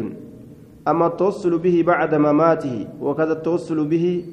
[0.89, 4.25] أما التوسل به بعد مماته وكذا التوسل به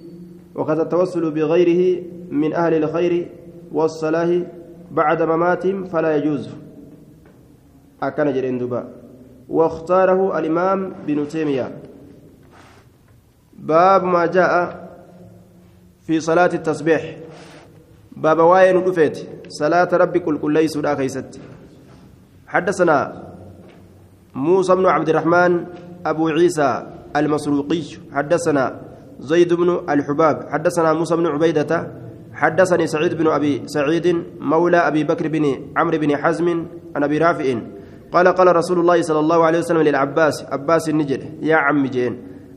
[0.56, 3.28] وكذا التوسل بغيره من أهل الخير
[3.72, 4.42] والصلاح
[4.92, 6.50] بعد مماتهم فلا يجوز.
[8.04, 8.84] أكن جرين دبا
[9.50, 11.82] واختاره الإمام بن تيمية.
[13.60, 14.88] باب ما جاء
[16.06, 17.18] في صلاة التسبيح.
[18.12, 19.18] باب واين رفيت
[19.50, 21.40] صلاة ربي قل قل ليس كيست
[22.48, 23.24] حدثنا
[24.36, 25.66] موسى بن عبد الرحمن
[26.06, 27.84] أبو عيسى المسروقي.
[28.14, 28.82] حدثنا
[29.20, 30.50] زيد بن الحباب.
[30.50, 31.92] حدثنا موسى بن عبيدة
[32.38, 35.46] حدثني سعيد بن أبي سعيد مولى أبي بكر بن
[35.78, 36.48] عمرو بن حزم
[36.96, 37.48] عن أبي رافع
[38.14, 42.14] قال قال رسول الله صلى الله عليه وسلم للعباس عباس النجر يا عم جين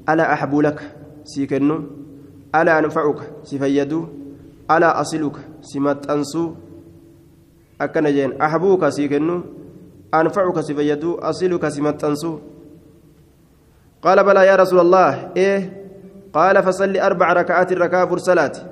[0.09, 0.79] ألا أحب لك؟
[1.25, 1.77] سيكنو
[2.55, 4.01] ألا أنفعك؟ سفيدو
[4.71, 6.55] ألا أصلك؟ سمت أنسو
[7.81, 9.37] أكن جين أحبوك؟ سيكنو
[10.15, 12.39] أنفعك؟ سفيدو أصلك؟ سمت أنسو
[14.03, 15.61] قال بلى يا رسول الله إيه؟
[16.33, 18.70] قال فصل أربع ركعات ركعة صلاة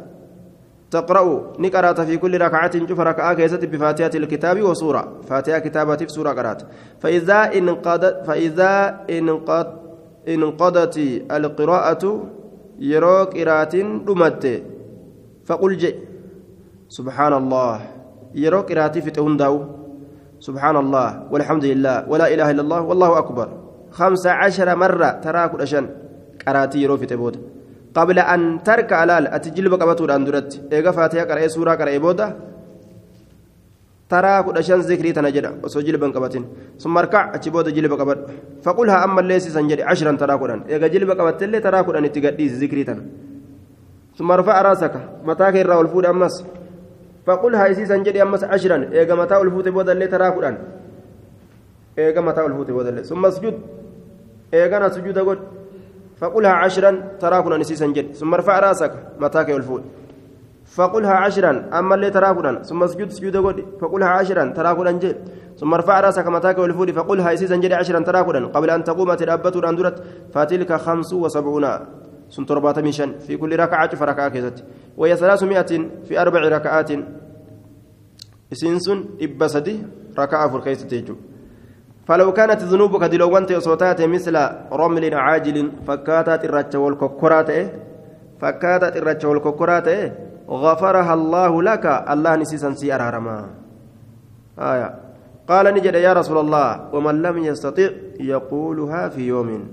[0.91, 5.13] تقرأ نقرأت في كل ركعة شوف ركعة كيست بفاتحة الكتاب وسورة.
[5.29, 6.63] فاتحة كتابة في سورة قرأت.
[7.01, 9.67] فإذا انقضت فإذا انقض
[10.29, 10.99] انقضت
[11.31, 12.25] القراءة
[12.79, 13.77] يرو قراءة
[14.07, 14.63] دمت.
[15.47, 15.97] فقل جئ.
[16.89, 17.81] سبحان الله
[18.35, 19.65] يرو قراءة في تهنداو
[20.41, 22.09] سبحان الله والحمد لله.
[22.09, 22.81] ولا إله إلا الله.
[22.81, 23.49] والله أكبر.
[23.91, 25.89] خمس عشر مرة تراك الأشن
[27.97, 31.75] قراتي يرو في تبود قبل أن ترك ألال أتجلب قبطو الأندرت إيغا فاتحة قرأي سورة
[31.75, 32.37] قرأي بودا
[34.09, 36.45] ترى كل شان ذكري تنجد وسجل بن قبتين
[36.79, 38.19] ثم اركع أتبود جلب قبط
[38.63, 42.85] فقلها أما ليس سنجري عشرا ترى كلان إيغا جلب قبت اللي ترى كلان اتقديس ذكري
[42.85, 43.07] تن
[44.19, 44.93] ثم ارفع راسك
[45.25, 46.45] متاك الرا والفود أمس
[47.27, 50.59] فقلها إسي سنجري أمس عشرا إيغا متى والفود بود اللي ترى كلان
[51.99, 53.61] إيغا متى والفود بود اللي ثم اسجد
[54.55, 55.39] إيغا سجود قد
[56.21, 56.91] فقلها عشرا
[57.21, 59.83] تراكنا نسيسا جد ثم ارفع رأسك متاك والفول
[60.77, 63.65] فقلها عشرا أما اللي تراكنا ثم اسجد سجود قد.
[63.81, 65.19] فقلها عشرا تراكنا جد
[65.57, 70.03] ثم ارفع رأسك متاك والفول فقلها يسيسا جد عشرا تراكنا قبل أن تقوم تلابت أندرت
[70.35, 71.67] فتلك خمس وسبعون.
[72.31, 74.65] سن تربات ميشان في كل ركعة فركعة كذت
[74.97, 75.73] وهي ثلاثمائة
[76.05, 76.91] في أربع ركعات.
[78.53, 79.77] إسنسن إبسدي
[80.19, 81.17] ركعة فركيسة تيجو
[82.09, 84.37] فلو كانت ذنوبك دلوانت صوتات مثل
[84.73, 87.51] رمل عاجل فكاتت الرجة والككرات
[88.41, 89.89] فكاتت الرجة والككرات
[90.49, 91.85] غفرها الله لك.
[91.85, 93.37] الله نسيسا سي أرارما
[94.59, 94.89] آية.
[95.49, 97.91] قال نجد يا رسول الله ومن لم يستطع
[98.21, 99.69] يقولها في يوم.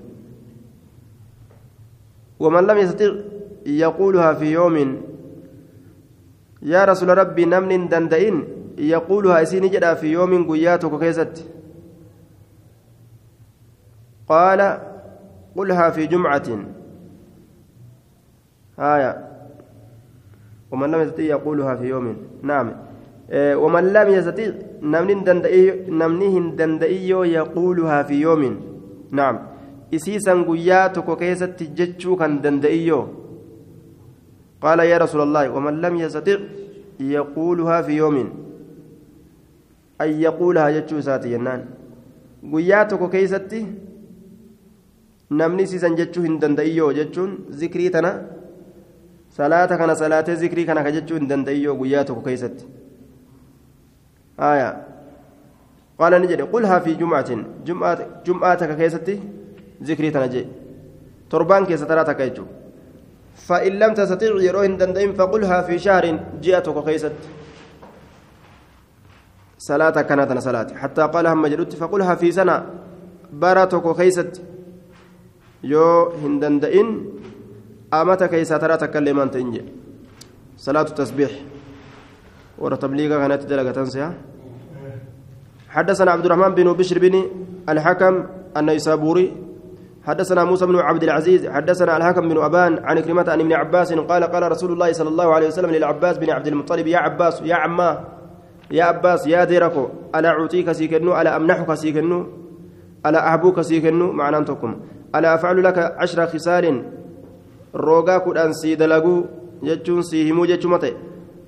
[2.39, 3.11] ومن لم يستطع
[3.65, 4.75] يقولها في يوم.
[6.61, 8.43] يا رسول ربي نمن دندئن
[8.77, 11.54] يقولها إسي جدا في يوم قياتك كيست.
[14.29, 14.79] قال
[15.55, 16.47] قلها في جمعة.
[18.79, 19.11] آية.
[20.71, 22.17] ومن لم يستطيع يقولها في يوم.
[22.41, 22.71] نعم.
[23.31, 28.61] إيه ومن لم يستطيع نمنه دندئي يقولها في يوم.
[29.11, 29.39] نعم.
[29.93, 32.41] إسيسا قياتك كيست جتشو كان
[34.61, 36.39] قال يا رسول الله ومن لم يستطيع
[36.99, 38.29] يقولها في يوم.
[40.01, 41.65] أي يقولها جتشو ساتي جنان.
[42.53, 43.65] قياتك كيستي
[45.29, 48.11] namni siisan jechuu hin danda'iyyoo jechuun zikrii tana
[49.37, 52.65] salaata kana salaatee zikrii kana ka jechuu hin danda'iyyoo guyyaa tokko keessatti
[54.49, 54.73] aayaa
[55.97, 57.47] qaala ni jedhe qulhaa fi jum'atin
[58.25, 59.17] jum'aa takka keessatti
[59.89, 60.45] zikrii tana jee
[61.29, 62.63] torbaan keessa taraa takka jechuudha
[63.35, 67.11] فإن لم تستطيع يروهن دندئن فقلها في شهر جئتك كيست
[69.57, 72.65] صلاة كانت صلاة حتى قالها مجدت فقلها في سنة
[73.33, 74.41] براتك كيست
[75.71, 76.89] yoo hin danda'in
[77.91, 79.71] amata keeysaa taraa takka illee maan ta'in jedhe.
[80.65, 81.33] Salaatu tasbiix.
[82.61, 84.09] Warra tabliiga kanatti dalagatan seha
[85.75, 87.15] حدثنا عبد الرحمن بن بشر بن
[87.69, 88.23] الحكم
[88.57, 89.33] النيسابوري
[90.07, 94.23] حدثنا موسى بن عبد العزيز حدثنا الحكم بن أبان عن كلمة عن ابن عباس قال
[94.23, 97.91] قال رسول الله صلى الله عليه وسلم للعباس بن عبد المطلب يا عباس يا عما
[98.71, 102.19] يا عباس يا ديركو ألا أعطيك سيكنو ألا أمنحك سيكنو
[103.05, 104.71] ألا أحبوك سيكنو معناتكم
[105.15, 106.65] ألا أفعل لك عشر خسال
[107.75, 109.15] روغا كدان سي دلغو
[109.63, 110.93] جچون سي همو جچمته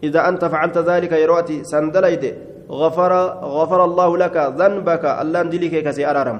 [0.03, 2.23] إذا أنت فعلت ذلك يروتي سندليت.
[2.69, 5.05] غفر غفر الله لك ذنبك.
[5.05, 6.39] الله دليك كسي أرارم.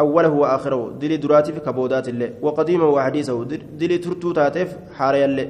[0.00, 3.44] أوله وآخره دلي دراتي في كبودات الله وقديمه وحديثه
[3.78, 5.46] دلي ترتو تاتف حاري الله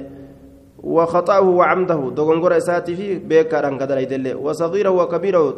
[0.83, 1.99] وخطأه وعمده.
[2.15, 5.51] دوغنغور إساتي في بيكا رنقدليت الله وصغيره وكبيره.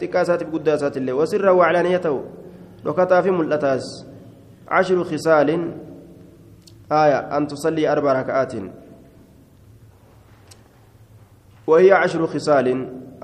[0.00, 2.16] تكاسات بقداسات الله وسره وعلانيته.
[2.84, 4.09] لكتا في ملتاز.
[4.70, 5.50] عشر خصال
[6.92, 8.52] آية أن تصلي أربع ركعات.
[11.66, 12.66] وهي عشر خصال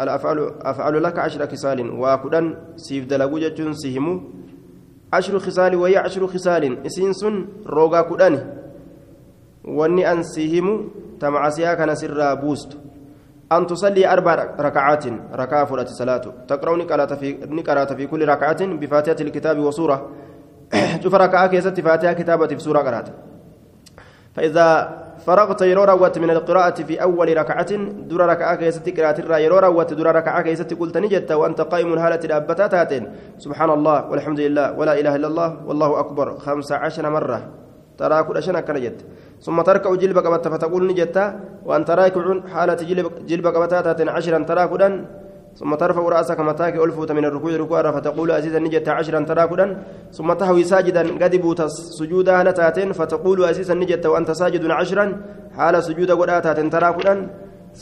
[0.00, 1.90] الأفعال أفعل لك عشر خصال.
[1.90, 4.20] وكدن سيف دلقو جتون سيهمو.
[5.12, 6.86] عشر خصال وهي عشر خصال.
[6.86, 7.34] إسينسون
[7.66, 8.34] روغا كدن.
[9.64, 10.84] واني أن سيهمو
[11.20, 12.78] تمعسيا كان سرا بوست.
[13.52, 16.24] أن تصلي أربع ركعات ركعة فرات صلاة.
[16.48, 16.76] تقرأ
[17.46, 20.10] نقرأت في كل ركعة بفاتحة الكتاب وسورة.
[21.02, 23.08] شوف ركعة كيست فاتحة كتابة في سورة قرأت.
[24.34, 24.66] فإذا
[25.26, 27.72] فرغت يرو روت من القراءة في أول ركعة
[28.10, 32.20] در ركعة كيست قراءة الرا يرو روت در ركعة كيست قلت نجت وأنت قائم هالة
[32.24, 32.92] الأبتات
[33.38, 36.38] سبحان الله والحمد لله ولا إله إلا الله والله أكبر.
[36.38, 37.40] خمس عشر مرة.
[37.98, 39.02] ترى كل شيء كان جد
[39.40, 41.16] ثم تركع جلبك فتقول نجت
[41.64, 42.80] وأنت راكع حالة
[43.30, 44.64] جلبك بتاتا عشرا ترى
[45.56, 49.66] ثم ترفع رأسك متاك ألفوت من الركوع ركوعا فتقول أزيزا نجت عشرا تراكدا
[50.12, 51.60] ثم تهوي ساجدا قد بوت
[51.98, 55.06] سجودا هلتاتين فتقول أزيزا نجت وأنت ساجد عشرا
[55.56, 57.14] حال سجود قداتات تراكدا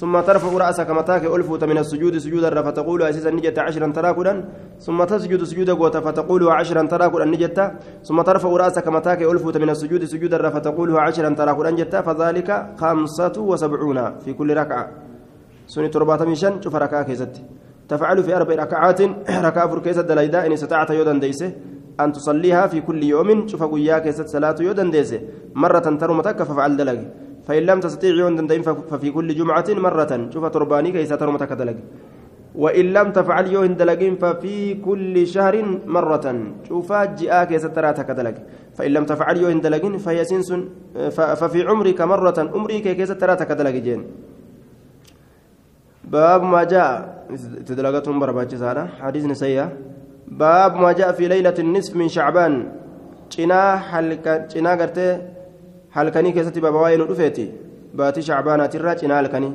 [0.00, 4.34] ثم ترفع رأسك متاك ألفوت من السجود سجودا فتقول أزيزا نجت عشرا تراكدا
[4.86, 7.58] ثم تسجد سجود قوت فتقول عشرا تراكدا نجت
[8.08, 12.48] ثم ترفع رأسك متاك ألفوت من السجود سجودا فتقول عشرا تراكدا نجت فذلك
[12.80, 14.84] خمسة وسبعون في كل ركعة.
[15.66, 17.34] سنة ترباتمي شن شوف ركعة كيزت
[17.88, 19.00] تفعل في أربع ركعات
[19.48, 21.52] ركعة فركيسة دليدا إن استطعت يودن ديسه.
[22.00, 25.20] أن تصليها في كل يوم شوف قويا كيسة صلاة يودن ديسه.
[25.54, 27.00] مرة ترى متك ففعل دلق.
[27.46, 30.30] فإن لم تستطيع يودن دين ففي كل جمعة مرة.
[30.30, 31.76] شوف ترباني كيسة ترى متك دلق.
[32.54, 36.26] وإن لم تفعل يوهن دلقين ففي كل شهر مرة.
[36.68, 38.34] شوف جاء كيسة ترى تكدلق
[38.74, 40.54] فإن لم تفعل يوهن دلقين فهي سنس
[41.10, 42.50] ففي عمرك مرة.
[42.54, 44.06] عمري كيسة ترى تكدلق جين.
[46.04, 47.13] باب ما جاء.
[47.66, 49.66] تدلقتهم برباتش سارة حديث نسيا
[50.28, 52.54] باب ما جاء في ليلة النصف من شعبان.
[53.32, 55.08] جنا حلقة جنا قرتي
[55.90, 57.46] حلقني كيستي بابا وين رفيتي.
[57.94, 59.50] باتي شعبان ترى جنا حلقني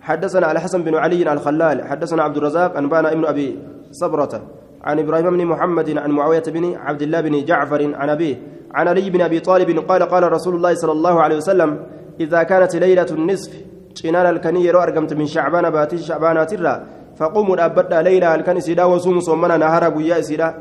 [0.00, 1.78] حدثنا على حسن بن علي الخلال.
[1.88, 3.58] حدثنا عبد الرزاق أنبانا ابن أبي
[4.00, 4.42] صبرة.
[4.84, 8.36] عن إبراهيم بن محمد عن معاوية بن عبد الله بن جعفر عن أبيه.
[8.74, 11.70] عن علي بن أبي طالب قال قال رسول الله صلى الله عليه وسلم
[12.20, 13.52] إذا كانت ليلة النصف
[13.94, 16.78] cinaan halkanii yeroo argamte min shacbaana baatii shacbaanaatirraa
[17.16, 20.54] فقوموا أبدا ليلة الكن سيدا وصوموا صومنا نهار بويا سيدا.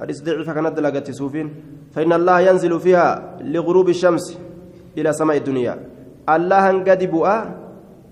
[0.00, 1.48] حديث ضعيف كانت لقت سوفين
[1.94, 4.38] فإن الله ينزل فيها لغروب الشمس
[4.98, 5.74] إلى سماء الدنيا.
[6.28, 7.36] الله قد بؤا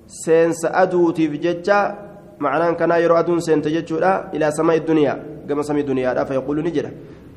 [0.06, 1.94] سينس أدوتي في ججة
[2.40, 3.66] معناه كان يرى أدون سينت
[4.34, 5.44] إلى سماء الدنيا.
[5.48, 6.90] كما سماء الدنيا فيقول نجرة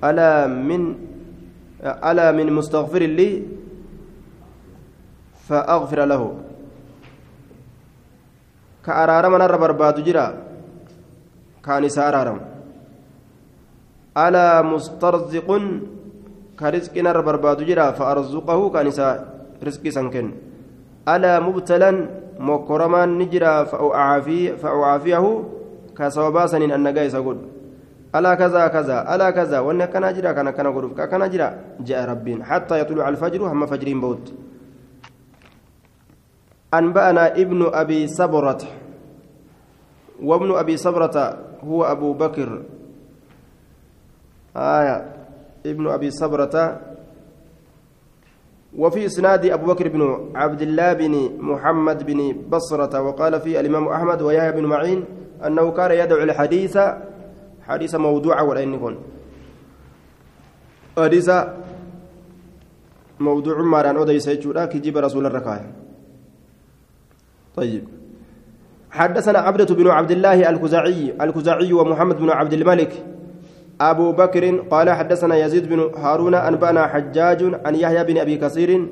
[0.04, 0.82] ألا من
[1.84, 3.44] ألا من مستغفر لي
[5.50, 6.22] فأغفر له.
[8.86, 10.26] Ka araarama narra barbaadu jira
[11.66, 12.42] kaan isa araaramu
[14.14, 15.64] alaa mustarziqun
[16.54, 19.08] ka rizqi narra barbaadu jira fa'arzuqahu kaan isa
[19.58, 20.38] rizqi san kennu
[21.10, 21.98] alaa mubtalan
[22.38, 25.32] mokkoramaan ni jira fa'ucaafiyahu
[25.98, 27.50] ka sababaa saniin annagaa isa godhu
[28.14, 32.42] kazaa kazaa alaa kazaa wanni akkanaa jira kan akkana godhuuf ka akkana jira je'a rabbiin
[32.42, 34.32] hattaa yaxluca alfajru hamma fajriin ba'utti
[36.78, 38.62] أنبأنا ابن أبي صبرة
[40.24, 41.18] وابن أبي صبرة
[41.64, 42.62] هو أبو بكر.
[44.56, 44.98] آية
[45.66, 46.56] ابن أبي صبرة
[48.78, 52.20] وفي إسناد أبو بكر بن عبد الله بن محمد بن
[52.50, 55.06] بصرة وقال فيه الإمام أحمد ويحيى بن معين
[55.46, 56.78] أنه كان يدعو الحديث
[57.68, 58.96] حديث موضوع ولا يكون.
[60.98, 61.32] حديث
[63.20, 65.85] موضوع ماران أوديس يجورا كجيب رسول الركاية
[67.58, 67.84] طيب.
[68.92, 72.94] حدثنا عبدة بن عبد الله الكزاعي الكزاعي ومحمد بن عبد الملك.
[73.82, 78.88] أبو بكر قال حدثنا يزيد بن هارون أنبأنا حجاج عن يحيى بن أبي كثير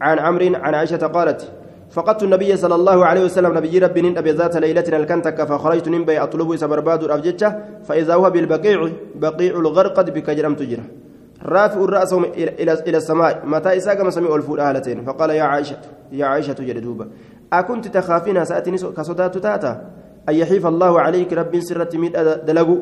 [0.00, 1.52] عن عمرو عن عائشة قالت
[1.90, 6.56] فقدت النبي صلى الله عليه وسلم نبي ربي أبي ذات ليلة الكنتك فخرجت نبي أطلب
[6.56, 7.54] سبرباد الأبجتة
[7.84, 10.82] فإذا هو بالبقيع بقيع الغرقد بكجرم تجرى
[11.42, 15.76] رافع الرأس إلى السماء متى إساق مسمي ألفون آلتين فقال يا عائشة
[16.12, 17.06] يا عائشة جلدوبة
[17.52, 19.72] أكنت تخافين سأتني كصدات تاتا؟
[20.28, 22.12] أن يحيف الله عليك رب سرة ميد
[22.46, 22.76] دلقو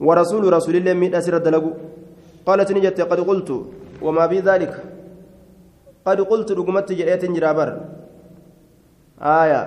[0.00, 1.70] ورسول رسول الله ميد سرة دلقو
[2.46, 3.50] قالت نجت قد قلت
[4.02, 4.74] وما بي ذلك؟
[6.06, 7.80] قد قلت رقمت جريت جرابر.
[9.22, 9.62] آية.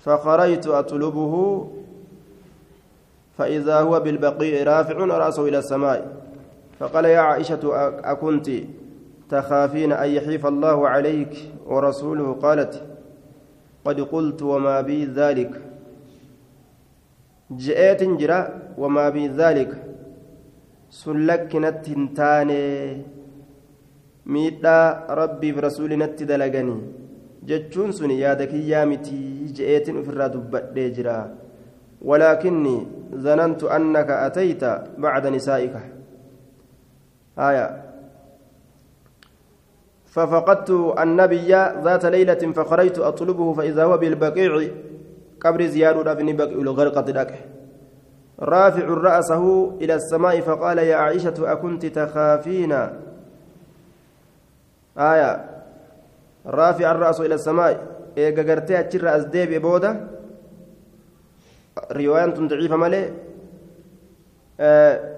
[0.00, 1.34] فخرجت أطلبه
[3.38, 5.98] فإذا هو بالبقيع رافع رأسه إلى السماء.
[6.80, 7.60] فقال يا عائشة
[8.04, 8.48] أكنت؟
[9.30, 11.34] تخافين أن يحيف الله عليك
[11.66, 12.82] ورسوله قالت
[13.84, 15.52] قد قلت وما بي ذلك
[17.50, 18.40] جئت جرا
[18.78, 19.70] وما بي ذلك
[20.90, 22.66] سلك نتنتاني
[24.26, 26.82] rabbiif rasuuli natti dalaganii
[27.48, 31.14] jechuun sun yaada kiyyaa mitii je'eetin ofirraa dubbadhee jira
[32.08, 32.86] walaakinni
[33.24, 35.80] zanantu annaka atayta bacda nisaa'ika
[37.36, 37.89] haya
[40.10, 41.54] ففقدت النبي
[41.84, 44.68] ذات ليلة فخرجت أطلبه فإذا هو بالبقيع
[45.40, 47.34] قبر زياد بن بقيع الغرقة داك.
[48.40, 52.72] رافع رأسه إلى السماء فقال يا عائشة أكنت تخافين؟
[54.98, 55.50] آية.
[56.46, 57.86] رافع الرأس إلى السماء.
[58.18, 60.08] إيجا قرتي أتشر أزديب بودا.
[61.92, 63.12] رواية ضعيفة مالي.
[64.60, 65.10] آه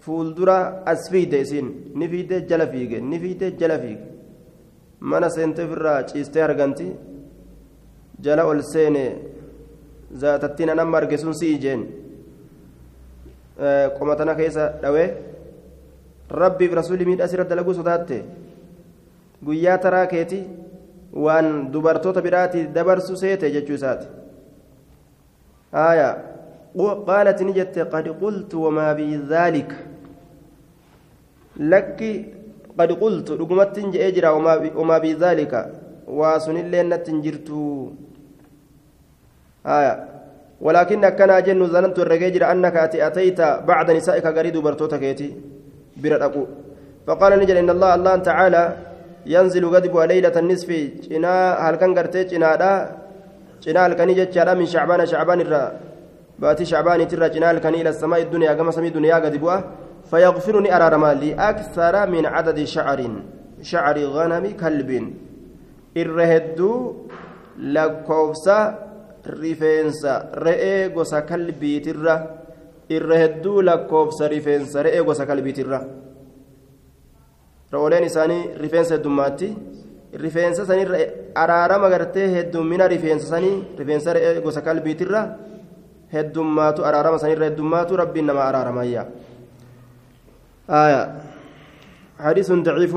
[0.00, 2.46] fuuldura as fiide isin ni fiide
[5.00, 6.88] mana seente ofirraa ciistee arganti
[8.24, 9.04] jala ol seene
[10.22, 11.82] zaatattiin anamma arge sun si ijeen
[13.98, 15.08] qomatana keessa dhawee
[16.42, 18.24] rabbiif rasuuli miidhaa sirra dalaguu sodaatte
[19.44, 20.40] guyyaa taraa keeti
[21.26, 24.06] waan dubartoota biraati dabarsu seete jechuu isaati
[25.84, 26.14] aayaa
[27.06, 29.70] قالت نجت قد قلت وما بي ذلك
[31.56, 32.00] لك
[32.78, 34.30] قد قلت رقمت اجرا
[34.80, 35.52] وما بي ذلك.
[36.18, 37.48] واسن اللي نتنجرت
[39.66, 39.94] آية.
[40.60, 42.76] ولكن كان جن ظننت الرجيجر أنك
[43.08, 45.28] أتيت بعد نسائك قريد برتوتك يتي
[46.02, 46.46] برد
[47.06, 48.64] فقال نجل إن الله الله تعالى
[49.26, 50.70] ينزل غضب ليلة النصف.
[51.10, 52.50] جنا هل كان قرتي؟ جنا
[53.64, 55.54] جنا هل كان من شعبان شعبان الرّ
[56.40, 59.56] باتي شعبان ترى جنال كان إلى السماء الدنيا كما سمي الدنيا قد بوا
[60.10, 63.00] فيغفرني أرارما لي أكثر من عدد شعر
[63.62, 64.90] شعر غنم كلب
[65.96, 66.72] الرهدو
[67.58, 68.58] لكوفسا
[69.26, 72.16] ريفينسا رئي غوسا كلبي ترى
[72.90, 75.80] الرهدو لكوفسا ريفينسا رئي غوسا كلبي ترى
[77.74, 79.50] رولين إساني ريفينسا دماتي
[80.12, 80.98] rifeensa sanirra
[81.34, 85.36] araarama gartee heddummina rifeensa sanii rifeensa gosa kalbiitirra
[86.12, 89.06] heddummaatu araarama sanirra heddummaatu rabbiin nama araaramayya
[90.70, 91.02] آية.
[92.20, 92.94] حديث ضعيف.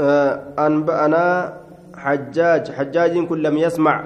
[0.00, 1.24] آه أنبأنا
[1.96, 4.04] حجاج حجاج كن لم يسمع.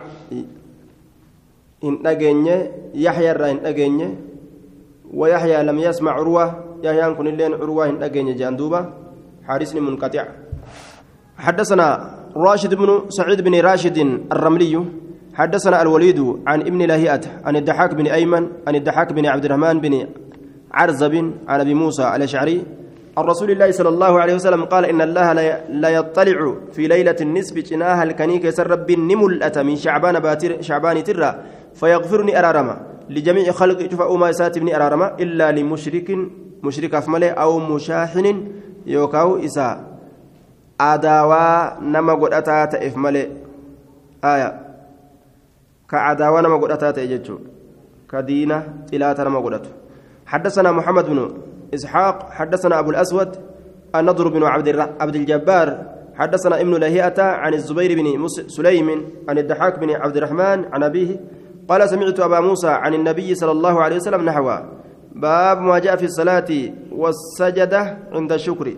[1.84, 2.56] إن أجنة
[2.94, 4.08] يحيى إن أجنة
[5.14, 6.46] ويحيى لم يسمع عروة.
[6.82, 8.80] يحيى كن اللين عروة إن أجنة جاندوبة
[9.44, 10.24] حارس منقطع.
[11.38, 11.88] حدثنا
[12.36, 13.98] راشد بن سعيد بن راشد
[14.32, 14.84] الرملي.
[15.34, 20.06] حدثنا الوليد عن ابن لهيئة عن الدحاك بن أيمن عن الدحاك بن عبد الرحمن بن
[20.74, 21.14] عرزب
[21.48, 22.58] عن أبي موسى الأشعري.
[23.18, 25.32] عن رسول الله صلى الله عليه وسلم قال إن الله
[25.70, 31.30] لا يطلع في ليلة النصف جناها الكنيك يسر رب نملأة من شعبان باتر شعبان ترى
[31.74, 32.76] فيغفرني أرارما
[33.10, 36.08] لجميع خلق شفاء ما يساتبني أرارما إلا لمشرك
[36.62, 38.26] مشرك أفمله أو مشاحن
[38.86, 39.76] يوكاو إساء.
[40.80, 43.26] أداوا نما قد أتات إفمله
[44.24, 44.50] آية.
[45.90, 47.38] كعداوة نما قد أتات إججو
[48.10, 48.58] كدينة
[48.90, 49.83] تلاتة نما قد
[50.26, 51.30] حدثنا محمد بن
[51.74, 53.36] إسحاق حدثنا أبو الأسود
[53.94, 54.68] النضر بن عبد
[55.00, 58.88] عبد الجبار حدثنا ابن لهيئة عن الزبير بن سليم
[59.28, 61.20] عن الدحاك بن عبد الرحمن عن أبيه
[61.68, 64.68] قال سمعت أبا موسى عن النبي صلى الله عليه وسلم نحوه
[65.14, 66.50] باب ما جاء في الصلاة
[66.92, 68.74] والسجدة عند الشكر.